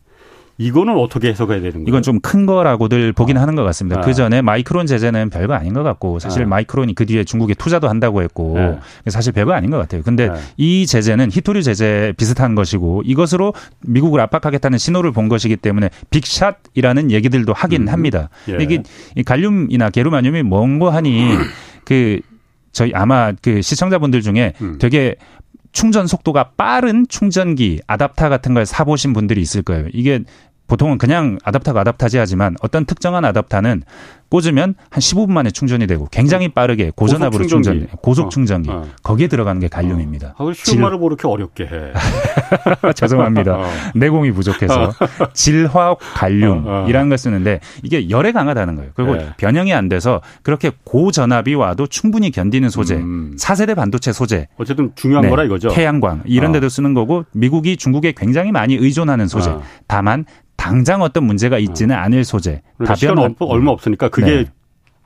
[0.57, 0.65] 네.
[0.65, 1.85] 이거는 어떻게 해석해야 되는 거예요?
[1.87, 3.41] 이건 좀 큰 거라고들 보긴 어.
[3.41, 3.99] 하는 것 같습니다.
[3.99, 4.05] 네.
[4.05, 6.45] 그 전에 마이크론 제재는 별거 아닌 것 같고 사실 네.
[6.45, 8.77] 마이크론이 그 뒤에 중국에 투자도 한다고 했고 네.
[9.09, 10.01] 사실 별거 아닌 것 같아요.
[10.03, 10.35] 근데 네.
[10.57, 17.53] 이 제재는 히토류 제재 비슷한 것이고 이것으로 미국을 압박하겠다는 신호를 본 것이기 때문에 빅샷이라는 얘기들도
[17.53, 17.87] 하긴 음.
[17.89, 18.29] 합니다.
[18.49, 18.57] 예.
[18.61, 18.83] 이게
[19.25, 21.29] 갈륨이나 게르마늄이 뭔고 하니
[21.85, 22.19] 그
[22.71, 24.77] 저희 아마 그 시청자분들 중에 음.
[24.79, 25.15] 되게
[25.73, 29.87] 충전 속도가 빠른 충전기 아답타 같은 걸 사보신 분들이 있을 거예요.
[29.91, 30.23] 이게
[30.67, 33.83] 보통은 그냥 아답타가 아답타지 하지만 어떤 특정한 아답타는
[34.33, 38.85] 꽂으면 한 15분 만에 충전이 되고 굉장히 빠르게 고전압으로 충전, 고속 충전기 어, 어.
[39.03, 40.33] 거기에 들어가는 게 갈륨입니다.
[40.39, 40.49] 어.
[40.49, 41.69] 아, 쉬운 말을 뭐 이렇게 어렵게 해.
[42.95, 43.57] 죄송합니다.
[43.57, 43.67] 어.
[43.93, 44.91] 내공이 부족해서 어.
[45.33, 48.91] 질화학 갈륨이라는 걸 쓰는데 이게 열에 강하다는 거예요.
[48.95, 49.29] 그리고 네.
[49.37, 53.35] 변형이 안 돼서 그렇게 고전압이 와도 충분히 견디는 소재, 음.
[53.37, 54.47] 4세대 반도체 소재.
[54.57, 55.29] 어쨌든 중요한 네.
[55.29, 55.69] 거라 이거죠.
[55.69, 59.55] 태양광 이런 데도 쓰는 거고 미국이 중국에 굉장히 많이 의존하는 소재.
[59.85, 60.25] 다만
[60.63, 62.61] 당장 어떤 문제가 있지는 않을 소재.
[62.77, 64.45] 그러니까 시간 얼마 없으니까 그게 네.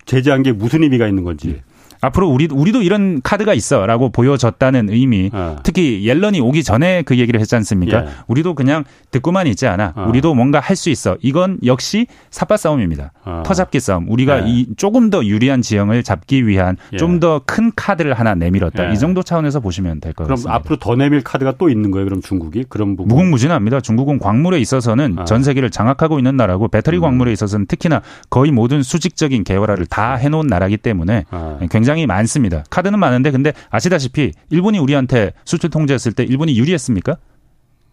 [0.05, 1.61] 제재한 게 무슨 의미가 있는 건지.
[2.01, 5.29] 앞으로 우리 우리도 이런 카드가 있어라고 보여졌다는 의미.
[5.33, 5.57] 어.
[5.63, 8.05] 특히 옐런이 오기 전에 그 얘기를 했지 않습니까?
[8.05, 8.09] 예.
[8.27, 9.93] 우리도 그냥 듣고만 있지 않아.
[9.95, 10.05] 어.
[10.07, 11.17] 우리도 뭔가 할 수 있어.
[11.21, 13.11] 이건 역시 사파 싸움입니다.
[13.25, 13.41] 어.
[13.43, 14.09] 터잡기 싸움.
[14.11, 14.51] 우리가 예.
[14.51, 16.97] 이 조금 더 유리한 지형을 잡기 위한 예.
[16.97, 18.89] 좀더 큰 카드를 하나 내밀었다.
[18.89, 18.93] 예.
[18.93, 20.49] 이 정도 차원에서 보시면 될 것 같습니다.
[20.49, 22.05] 그럼 앞으로 더 내밀 카드가 또 있는 거예요.
[22.05, 23.07] 그럼 중국이 그런 부분.
[23.07, 23.81] 무궁무진합니다.
[23.81, 25.25] 중국은 광물에 있어서는 아.
[25.25, 27.01] 전 세계를 장악하고 있는 나라고 배터리 음.
[27.01, 31.57] 광물에 있어서는 특히나 거의 모든 수직적인 개발화를 다 해놓은 나라기 때문에 아.
[31.71, 32.65] 굉장히 굉장히 많습니다.
[32.69, 37.15] 카드는 많은데 근데 아시다시피 일본이 우리한테 수출 통제했을 때 일본이 유리했습니까?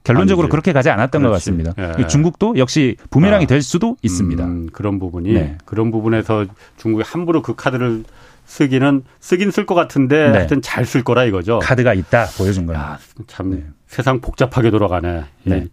[0.02, 0.50] 결론적으로 아니지.
[0.50, 1.30] 그렇게 가지 않았던 그렇지.
[1.30, 1.34] 것
[1.70, 1.98] 같습니다.
[2.00, 2.06] 예.
[2.08, 3.46] 중국도 역시 부메랑이 아.
[3.46, 4.44] 될 수도 있습니다.
[4.44, 5.56] 음, 그런 부분이 네.
[5.64, 8.02] 그런 부분에서 중국이 함부로 그 카드를
[8.46, 10.38] 쓰기는 쓰긴 쓸 것 같은데 네.
[10.38, 11.60] 하여튼 잘 쓸 거라 이거죠.
[11.60, 12.96] 카드가 있다 보여준 거예요.
[13.28, 13.62] 참 네.
[13.86, 15.22] 세상 복잡하게 돌아가네.
[15.44, 15.68] 네.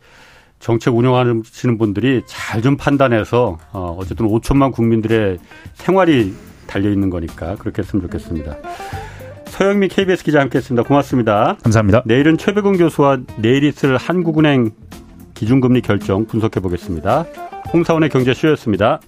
[0.60, 5.40] 정책 운영하시는 분들이 잘 좀 판단해서 어, 어쨌든 5천만 국민들의
[5.74, 6.34] 생활이
[6.72, 8.58] 달려 있는 거니까 그렇게 했으면 좋겠습니다.
[9.46, 10.88] 서영미 KBS 기자 함께했습니다.
[10.88, 11.58] 고맙습니다.
[11.62, 12.04] 감사합니다.
[12.06, 14.72] 내일은 최백운 교수와 내일 있을 한국은행
[15.34, 17.26] 기준금리 결정 분석해 보겠습니다.
[17.74, 19.02] 홍사원의 경제쇼였습니다.